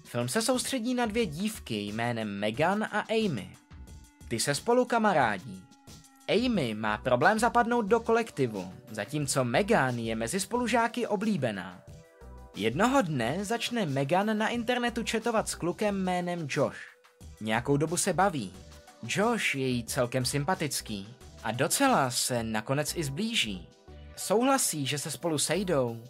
Film 0.03 0.27
se 0.27 0.41
soustředí 0.41 0.93
na 0.93 1.05
dvě 1.05 1.25
dívky 1.25 1.75
jménem 1.75 2.39
Megan 2.39 2.83
a 2.83 2.99
Amy. 2.99 3.49
Ty 4.27 4.39
se 4.39 4.55
spolu 4.55 4.85
kamarádí. 4.85 5.63
Amy 6.27 6.73
má 6.73 6.97
problém 6.97 7.39
zapadnout 7.39 7.81
do 7.81 7.99
kolektivu, 7.99 8.73
zatímco 8.91 9.43
Megan 9.43 9.99
je 9.99 10.15
mezi 10.15 10.39
spolužáky 10.39 11.07
oblíbená. 11.07 11.81
Jednoho 12.55 13.01
dne 13.01 13.45
začne 13.45 13.85
Megan 13.85 14.37
na 14.37 14.49
internetu 14.49 15.03
četovat 15.03 15.49
s 15.49 15.55
klukem 15.55 16.03
jménem 16.03 16.47
Josh. 16.49 16.77
Nějakou 17.41 17.77
dobu 17.77 17.97
se 17.97 18.13
baví. 18.13 18.53
Josh 19.07 19.55
je 19.55 19.67
jí 19.67 19.83
celkem 19.83 20.25
sympatický 20.25 21.07
a 21.43 21.51
docela 21.51 22.11
se 22.11 22.43
nakonec 22.43 22.95
i 22.95 23.03
zblíží. 23.03 23.67
Souhlasí, 24.15 24.85
že 24.85 24.97
se 24.97 25.11
spolu 25.11 25.37
sejdou, 25.37 26.03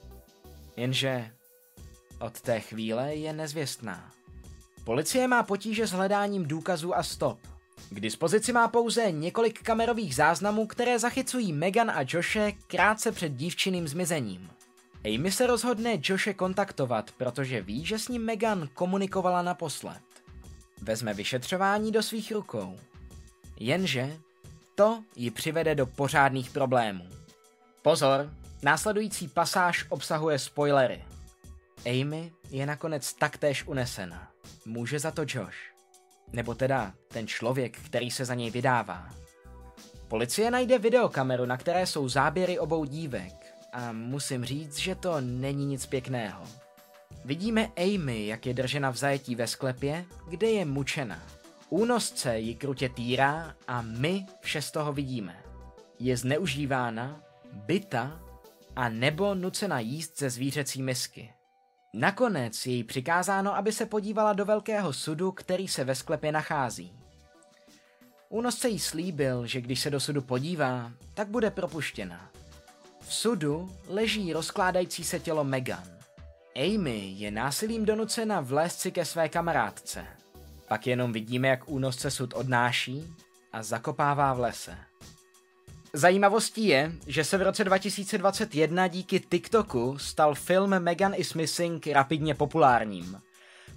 jenže 0.77 1.31
od 2.19 2.41
té 2.41 2.59
chvíle 2.59 3.15
je 3.15 3.33
nezvěstná. 3.33 4.11
Policie 4.83 5.27
má 5.27 5.43
potíže 5.43 5.87
s 5.87 5.91
hledáním 5.91 6.45
důkazů 6.45 6.95
a 6.95 7.03
stop. 7.03 7.39
K 7.89 7.99
dispozici 7.99 8.53
má 8.53 8.67
pouze 8.67 9.11
několik 9.11 9.61
kamerových 9.61 10.15
záznamů, 10.15 10.67
které 10.67 10.99
zachycují 10.99 11.53
Megan 11.53 11.91
a 11.91 12.05
Joshe 12.07 12.51
krátce 12.67 13.11
před 13.11 13.29
dívčiným 13.29 13.87
zmizením. 13.87 14.49
Amy 15.05 15.31
se 15.31 15.47
rozhodne 15.47 15.99
Joshe 16.03 16.33
kontaktovat, 16.33 17.11
protože 17.11 17.61
ví, 17.61 17.85
že 17.85 17.99
s 17.99 18.07
ním 18.07 18.25
Megan 18.25 18.69
komunikovala 18.73 19.41
naposled. 19.41 20.01
Vezme 20.85 21.13
vyšetřování 21.13 21.91
do 21.91 22.03
svých 22.03 22.31
rukou. 22.31 22.79
Jenže 23.59 24.17
to 24.75 25.03
ji 25.15 25.31
přivede 25.31 25.75
do 25.75 25.85
pořádných 25.85 26.49
problémů. 26.49 27.09
Pozor, 27.81 28.29
následující 28.63 29.27
pasáž 29.27 29.85
obsahuje 29.89 30.39
spoilery. 30.39 31.03
Amy 31.85 32.31
je 32.49 32.65
nakonec 32.65 33.13
taktéž 33.13 33.67
unesena. 33.67 34.31
Může 34.65 34.99
za 34.99 35.11
to 35.11 35.21
Josh. 35.27 35.57
Nebo 36.33 36.55
teda 36.55 36.93
ten 37.07 37.27
člověk, 37.27 37.77
který 37.77 38.11
se 38.11 38.25
za 38.25 38.33
něj 38.33 38.51
vydává. 38.51 39.09
Policie 40.07 40.51
najde 40.51 40.79
videokameru, 40.79 41.45
na 41.45 41.57
které 41.57 41.87
jsou 41.87 42.09
záběry 42.09 42.59
obou 42.59 42.85
dívek 42.85 43.55
a 43.73 43.91
musím 43.91 44.45
říct, 44.45 44.77
že 44.77 44.95
to 44.95 45.21
není 45.21 45.65
nic 45.65 45.85
pěkného. 45.85 46.64
Vidíme 47.25 47.67
Amy, 47.77 48.27
jak 48.27 48.45
je 48.45 48.53
držena 48.53 48.89
v 48.89 48.97
zajetí 48.97 49.35
ve 49.35 49.47
sklepě, 49.47 50.05
kde 50.29 50.47
je 50.47 50.65
mučena. 50.65 51.23
Únosce 51.69 52.39
ji 52.39 52.55
krutě 52.55 52.89
týrá 52.89 53.55
a 53.67 53.81
my 53.81 54.25
vše 54.41 54.61
z 54.61 54.71
toho 54.71 54.93
vidíme. 54.93 55.43
Je 55.99 56.17
zneužívána, 56.17 57.21
byta 57.53 58.19
a 58.75 58.89
nebo 58.89 59.35
nucena 59.35 59.79
jíst 59.79 60.19
ze 60.19 60.29
zvířecí 60.29 60.81
misky. 60.81 61.33
Nakonec 61.93 62.65
je 62.65 62.73
jí 62.73 62.83
přikázáno, 62.83 63.55
aby 63.55 63.71
se 63.71 63.85
podívala 63.85 64.33
do 64.33 64.45
velkého 64.45 64.93
sudu, 64.93 65.31
který 65.31 65.67
se 65.67 65.83
ve 65.83 65.95
sklepě 65.95 66.31
nachází. 66.31 66.93
Únosce 68.29 68.69
jí 68.69 68.79
slíbil, 68.79 69.45
že 69.45 69.61
když 69.61 69.79
se 69.79 69.89
do 69.89 69.99
sudu 69.99 70.21
podívá, 70.21 70.91
tak 71.13 71.27
bude 71.27 71.51
propuštěna. 71.51 72.31
V 72.99 73.13
sudu 73.13 73.75
leží 73.87 74.33
rozkládající 74.33 75.03
se 75.03 75.19
tělo 75.19 75.43
Megan. 75.43 75.94
Amy 76.55 77.13
je 77.17 77.31
násilím 77.31 77.85
donucena 77.85 78.41
vlézt 78.41 78.79
si 78.79 78.91
ke 78.91 79.05
své 79.05 79.29
kamarádce. 79.29 80.05
Pak 80.67 80.87
jenom 80.87 81.13
vidíme, 81.13 81.47
jak 81.47 81.69
únosce 81.69 82.11
sud 82.11 82.33
odnáší 82.33 83.13
a 83.53 83.63
zakopává 83.63 84.33
v 84.33 84.39
lese. 84.39 84.77
Zajímavostí 85.93 86.67
je, 86.67 86.91
že 87.07 87.23
se 87.23 87.37
v 87.37 87.41
roce 87.41 87.63
2021 87.63 88.87
díky 88.87 89.19
TikToku 89.19 89.97
stal 89.97 90.35
film 90.35 90.79
Megan 90.79 91.13
is 91.15 91.33
Missing 91.33 91.87
rapidně 91.87 92.35
populárním. 92.35 93.21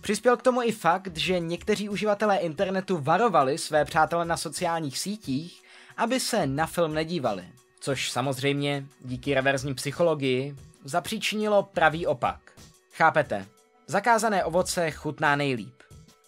Přispěl 0.00 0.36
k 0.36 0.42
tomu 0.42 0.62
i 0.62 0.72
fakt, 0.72 1.16
že 1.16 1.40
někteří 1.40 1.88
uživatelé 1.88 2.36
internetu 2.36 2.98
varovali 2.98 3.58
své 3.58 3.84
přátele 3.84 4.24
na 4.24 4.36
sociálních 4.36 4.98
sítích, 4.98 5.62
aby 5.96 6.20
se 6.20 6.46
na 6.46 6.66
film 6.66 6.94
nedívali. 6.94 7.44
Což 7.80 8.10
samozřejmě 8.10 8.86
díky 9.00 9.34
reverzní 9.34 9.74
psychologii 9.74 10.56
zapříčinilo 10.84 11.62
pravý 11.62 12.06
opak. 12.06 12.57
Chápete? 12.98 13.46
Zakázané 13.86 14.44
ovoce 14.44 14.90
chutná 14.90 15.36
nejlíp. 15.36 15.74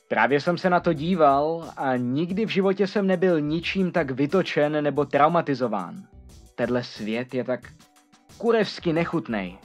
Právě 0.09 0.41
jsem 0.41 0.59
se 0.59 0.71
na 0.71 0.81
to 0.81 0.93
díval 0.93 1.73
a 1.77 1.97
nikdy 1.97 2.47
v 2.47 2.49
životě 2.49 2.87
jsem 2.87 3.07
nebyl 3.07 3.41
ničím 3.41 3.93
tak 3.93 4.11
vytočen 4.11 4.85
nebo 4.85 5.05
traumatizován. 5.05 6.03
Tenhle 6.55 6.85
svět 6.85 7.35
je 7.35 7.45
tak 7.45 7.61
kurevsky 8.39 8.93
nechutnej. 8.93 9.59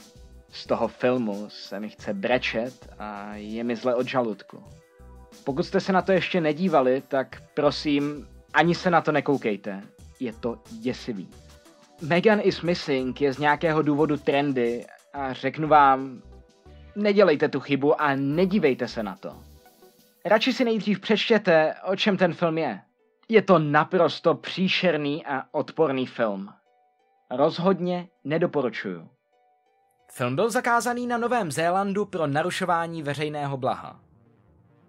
Z 0.48 0.66
toho 0.66 0.88
filmu 0.88 1.46
se 1.48 1.80
mi 1.80 1.88
chce 1.88 2.14
brečet 2.14 2.88
a 2.98 3.34
je 3.34 3.64
mi 3.64 3.76
zle 3.76 3.94
od 3.94 4.06
žaludku. 4.06 4.64
Pokud 5.44 5.62
jste 5.62 5.80
se 5.80 5.92
na 5.92 6.02
to 6.02 6.12
ještě 6.12 6.40
nedívali, 6.40 7.02
tak 7.08 7.42
prosím, 7.54 8.28
ani 8.54 8.74
se 8.74 8.90
na 8.90 9.00
to 9.00 9.12
nekoukejte. 9.12 9.82
Je 10.20 10.32
to 10.32 10.58
děsivý. 10.80 11.28
Megan 12.02 12.40
is 12.42 12.62
Missing 12.62 13.20
je 13.20 13.32
z 13.32 13.38
nějakého 13.38 13.82
důvodu 13.82 14.16
trendy 14.16 14.86
a 15.12 15.32
řeknu 15.32 15.68
vám, 15.68 16.22
nedělejte 16.96 17.48
tu 17.48 17.60
chybu 17.60 18.00
a 18.00 18.14
nedívejte 18.14 18.88
se 18.88 19.02
na 19.02 19.16
to. 19.16 19.36
Radši 20.24 20.52
si 20.52 20.64
nejdřív 20.64 21.00
přečtěte, 21.00 21.74
o 21.84 21.96
čem 21.96 22.16
ten 22.16 22.34
film 22.34 22.58
je. 22.58 22.80
Je 23.28 23.42
to 23.42 23.58
naprosto 23.58 24.34
příšerný 24.34 25.26
a 25.26 25.44
odporný 25.52 26.06
film. 26.06 26.48
Rozhodně 27.30 28.08
nedoporučuju. 28.24 29.08
Film 30.12 30.36
byl 30.36 30.50
zakázaný 30.50 31.06
na 31.06 31.18
Novém 31.18 31.52
Zélandu 31.52 32.04
pro 32.04 32.26
narušování 32.26 33.02
veřejného 33.02 33.56
blaha. 33.56 34.00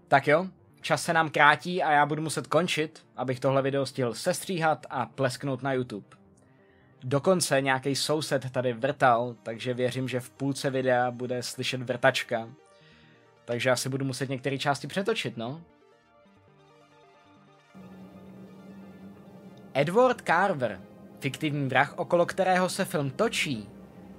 Tak 0.08 0.28
jo, 0.28 0.48
čas 0.82 1.04
se 1.04 1.14
nám 1.14 1.30
krátí 1.30 1.84
a 1.84 1.92
já 1.92 2.06
budu 2.06 2.22
muset 2.22 2.48
končit, 2.48 3.06
abych 3.16 3.40
tohle 3.40 3.62
video 3.62 3.86
stihl 3.86 4.14
sestříhat 4.14 4.86
a 4.90 5.06
plesknout 5.06 5.64
na 5.64 5.74
YouTube. 5.74 6.08
Dokonce 7.04 7.62
nějaký 7.62 7.96
soused 7.96 8.52
tady 8.52 8.74
vrtal, 8.74 9.36
takže 9.44 9.74
věřím, 9.74 10.08
že 10.08 10.20
v 10.20 10.30
půlce 10.30 10.70
videa 10.70 11.12
bude 11.12 11.44
slyšet 11.44 11.82
vrtačka, 11.82 12.50
takže 13.46 13.72
asi 13.72 13.90
budu 13.90 14.06
muset 14.06 14.30
některé 14.30 14.58
části 14.58 14.88
přetočit, 14.88 15.38
no. 15.38 15.62
Edward 19.74 20.22
Carver, 20.22 20.82
fiktivní 21.20 21.68
vrah, 21.68 21.94
okolo 21.98 22.26
kterého 22.26 22.70
se 22.70 22.86
film 22.86 23.12
točí, 23.12 23.70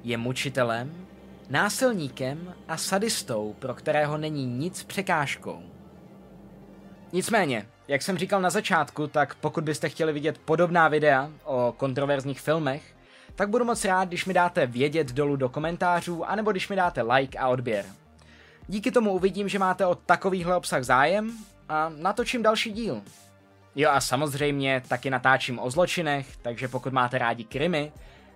je 0.05 0.17
mučitelem, 0.17 1.07
násilníkem 1.51 2.55
a 2.69 2.77
sadistou, 2.77 3.57
pro 3.59 3.75
kterého 3.75 4.19
není 4.19 4.47
nic 4.47 4.85
překážkou. 4.85 5.62
Nicméně, 7.12 7.67
jak 7.88 8.03
jsem 8.03 8.18
říkal 8.18 8.40
na 8.40 8.51
začátku, 8.51 9.07
tak 9.07 9.35
pokud 9.35 9.64
byste 9.64 9.88
chtěli 9.88 10.12
vidět 10.12 10.38
podobná 10.38 10.88
videa 10.88 11.31
o 11.44 11.74
kontroverzních 11.77 12.40
filmech, 12.40 12.83
tak 13.35 13.48
budu 13.48 13.64
moc 13.64 13.85
rád, 13.85 14.09
když 14.09 14.24
mi 14.24 14.35
dáte 14.35 14.66
vědět 14.66 15.12
dolů 15.12 15.37
do 15.37 15.48
komentářů, 15.48 16.24
anebo 16.24 16.51
když 16.51 16.68
mi 16.68 16.77
dáte 16.77 17.03
like 17.03 17.38
a 17.38 17.48
odběr. 17.48 17.85
Díky 18.66 18.90
tomu 18.90 19.12
uvidím, 19.12 19.48
že 19.48 19.59
máte 19.59 19.87
o 19.87 19.94
takovýhle 19.94 20.57
obsah 20.57 20.85
zájem 20.85 21.33
a 21.68 21.88
natočím 21.96 22.42
další 22.42 22.72
díl. 22.72 23.03
Jo 23.77 23.90
a 23.90 24.01
samozřejmě 24.01 24.83
taky 24.88 25.11
natáčím 25.11 25.59
o 25.59 25.70
zločinech, 25.70 26.37
takže 26.37 26.68
pokud 26.68 26.92
máte 26.92 27.18
rádi 27.18 27.44
krimi, 27.44 27.92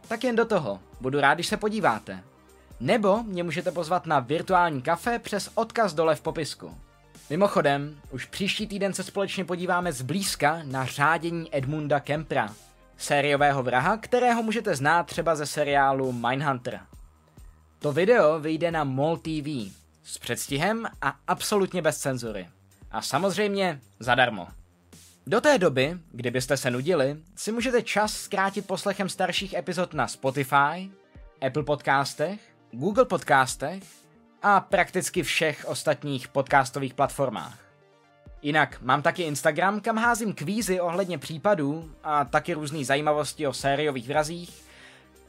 tak 0.09 0.25
jen 0.25 0.37
do 0.37 0.45
toho. 0.45 0.81
Budu 1.01 1.21
rád, 1.21 1.35
když 1.35 1.47
se 1.47 1.57
podíváte. 1.57 2.25
Nebo 2.81 3.23
mě 3.23 3.43
můžete 3.43 3.71
pozvat 3.71 4.07
na 4.07 4.21
virtuální 4.21 4.83
kafe 4.83 5.19
přes 5.19 5.51
odkaz 5.55 5.95
dole 5.95 6.15
v 6.15 6.21
popisku. 6.21 6.75
Mimochodem, 7.33 8.01
už 8.11 8.25
příští 8.25 8.67
týden 8.67 8.95
se 8.95 9.03
společně 9.03 9.45
podíváme 9.45 9.93
zblízka 9.93 10.61
na 10.63 10.87
řádění 10.87 11.57
Edmunda 11.57 12.01
Kempra, 12.01 12.55
sériového 12.97 13.63
vraha, 13.63 13.97
kterého 13.97 14.43
můžete 14.43 14.77
znát 14.77 15.07
třeba 15.07 15.35
ze 15.35 15.47
seriálu 15.47 16.13
Mindhunter. 16.13 16.81
To 17.79 17.93
video 17.93 18.41
vyjde 18.41 18.71
na 18.71 18.85
MOL 18.85 19.17
TV, 19.17 19.73
s 20.05 20.19
předstihem 20.21 20.87
a 21.03 21.17
absolutně 21.27 21.83
bez 21.83 21.99
cenzury. 21.99 22.49
A 22.91 23.03
samozřejmě 23.03 23.81
zadarmo. 23.99 24.49
Do 25.27 25.41
té 25.41 25.59
doby, 25.59 25.99
kdybyste 26.11 26.57
se 26.57 26.71
nudili, 26.71 27.17
si 27.37 27.53
můžete 27.53 27.83
čas 27.83 28.15
zkrátit 28.15 28.67
poslechem 28.67 29.09
starších 29.09 29.53
epizod 29.55 29.95
na 29.95 30.09
Spotify, 30.09 30.91
Apple 31.47 31.63
podcastech, 31.63 32.41
Google 32.73 33.05
podcastech 33.05 34.02
a 34.43 34.61
prakticky 34.61 35.23
všech 35.23 35.65
ostatních 35.69 36.29
podcastových 36.29 36.95
platformách. 36.95 37.59
Jinak 38.43 38.79
mám 38.81 39.03
taky 39.03 39.23
Instagram, 39.23 39.81
kam 39.81 39.97
házím 39.97 40.35
kvízy 40.35 40.81
ohledně 40.81 41.19
případů 41.19 41.91
a 42.05 42.25
taky 42.25 42.55
různé 42.55 42.85
zajímavosti 42.85 43.47
o 43.47 43.53
sériových 43.53 44.09
vrazích, 44.09 44.63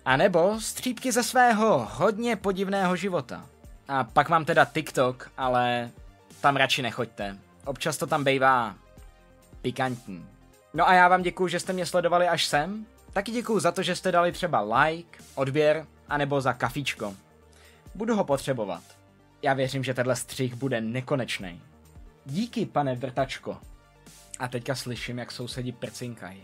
a 0.06 0.18
nebo 0.18 0.62
střípky 0.62 1.12
ze 1.12 1.24
svého 1.24 1.88
hodně 1.92 2.36
podivného 2.36 2.96
života. 2.96 3.46
A 3.88 4.04
pak 4.04 4.30
mám 4.30 4.46
teda 4.46 4.66
TikTok, 4.66 5.32
ale 5.38 5.92
tam 6.42 6.56
radši 6.56 6.82
nechoďte. 6.82 7.38
Občas 7.66 7.98
to 7.98 8.08
tam 8.08 8.24
bejvá 8.24 8.76
pikantní. 9.62 10.26
No 10.74 10.90
a 10.90 10.94
já 10.94 11.08
vám 11.08 11.22
děkuju, 11.22 11.48
že 11.48 11.60
jste 11.60 11.74
mě 11.74 11.86
sledovali 11.86 12.28
až 12.28 12.46
sem. 12.46 12.86
Taky 13.14 13.32
děkuju 13.32 13.60
za 13.60 13.72
to, 13.72 13.84
že 13.84 13.96
jste 13.96 14.12
dali 14.12 14.32
třeba 14.32 14.62
like, 14.62 15.20
odběr, 15.36 15.86
anebo 16.10 16.42
za 16.42 16.54
kafíčko. 16.54 17.14
Budu 17.96 18.16
ho 18.16 18.24
potřebovat. 18.24 18.84
Já 19.44 19.54
věřím, 19.54 19.84
že 19.84 19.94
tenhle 19.94 20.16
střih 20.16 20.56
bude 20.56 20.82
nekonečný. 20.82 21.62
Díky, 22.26 22.66
pane 22.66 22.96
vrtačko. 22.96 23.58
A 24.40 24.48
teďka 24.48 24.76
slyším, 24.76 25.20
jak 25.20 25.32
sousedi 25.32 25.72
prcinkají. 25.72 26.44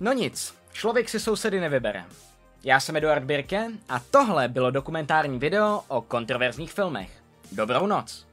No 0.00 0.12
nic, 0.12 0.54
člověk 0.72 1.08
si 1.08 1.20
sousedy 1.20 1.60
nevybere. 1.60 2.04
Já 2.64 2.80
jsem 2.80 2.96
Eduard 2.96 3.24
Birke 3.24 3.68
a 3.88 3.98
tohle 3.98 4.48
bylo 4.48 4.70
dokumentární 4.70 5.38
video 5.38 5.84
o 5.88 6.00
kontroverzních 6.00 6.72
filmech. 6.72 7.10
Dobrou 7.52 7.86
noc. 7.86 8.26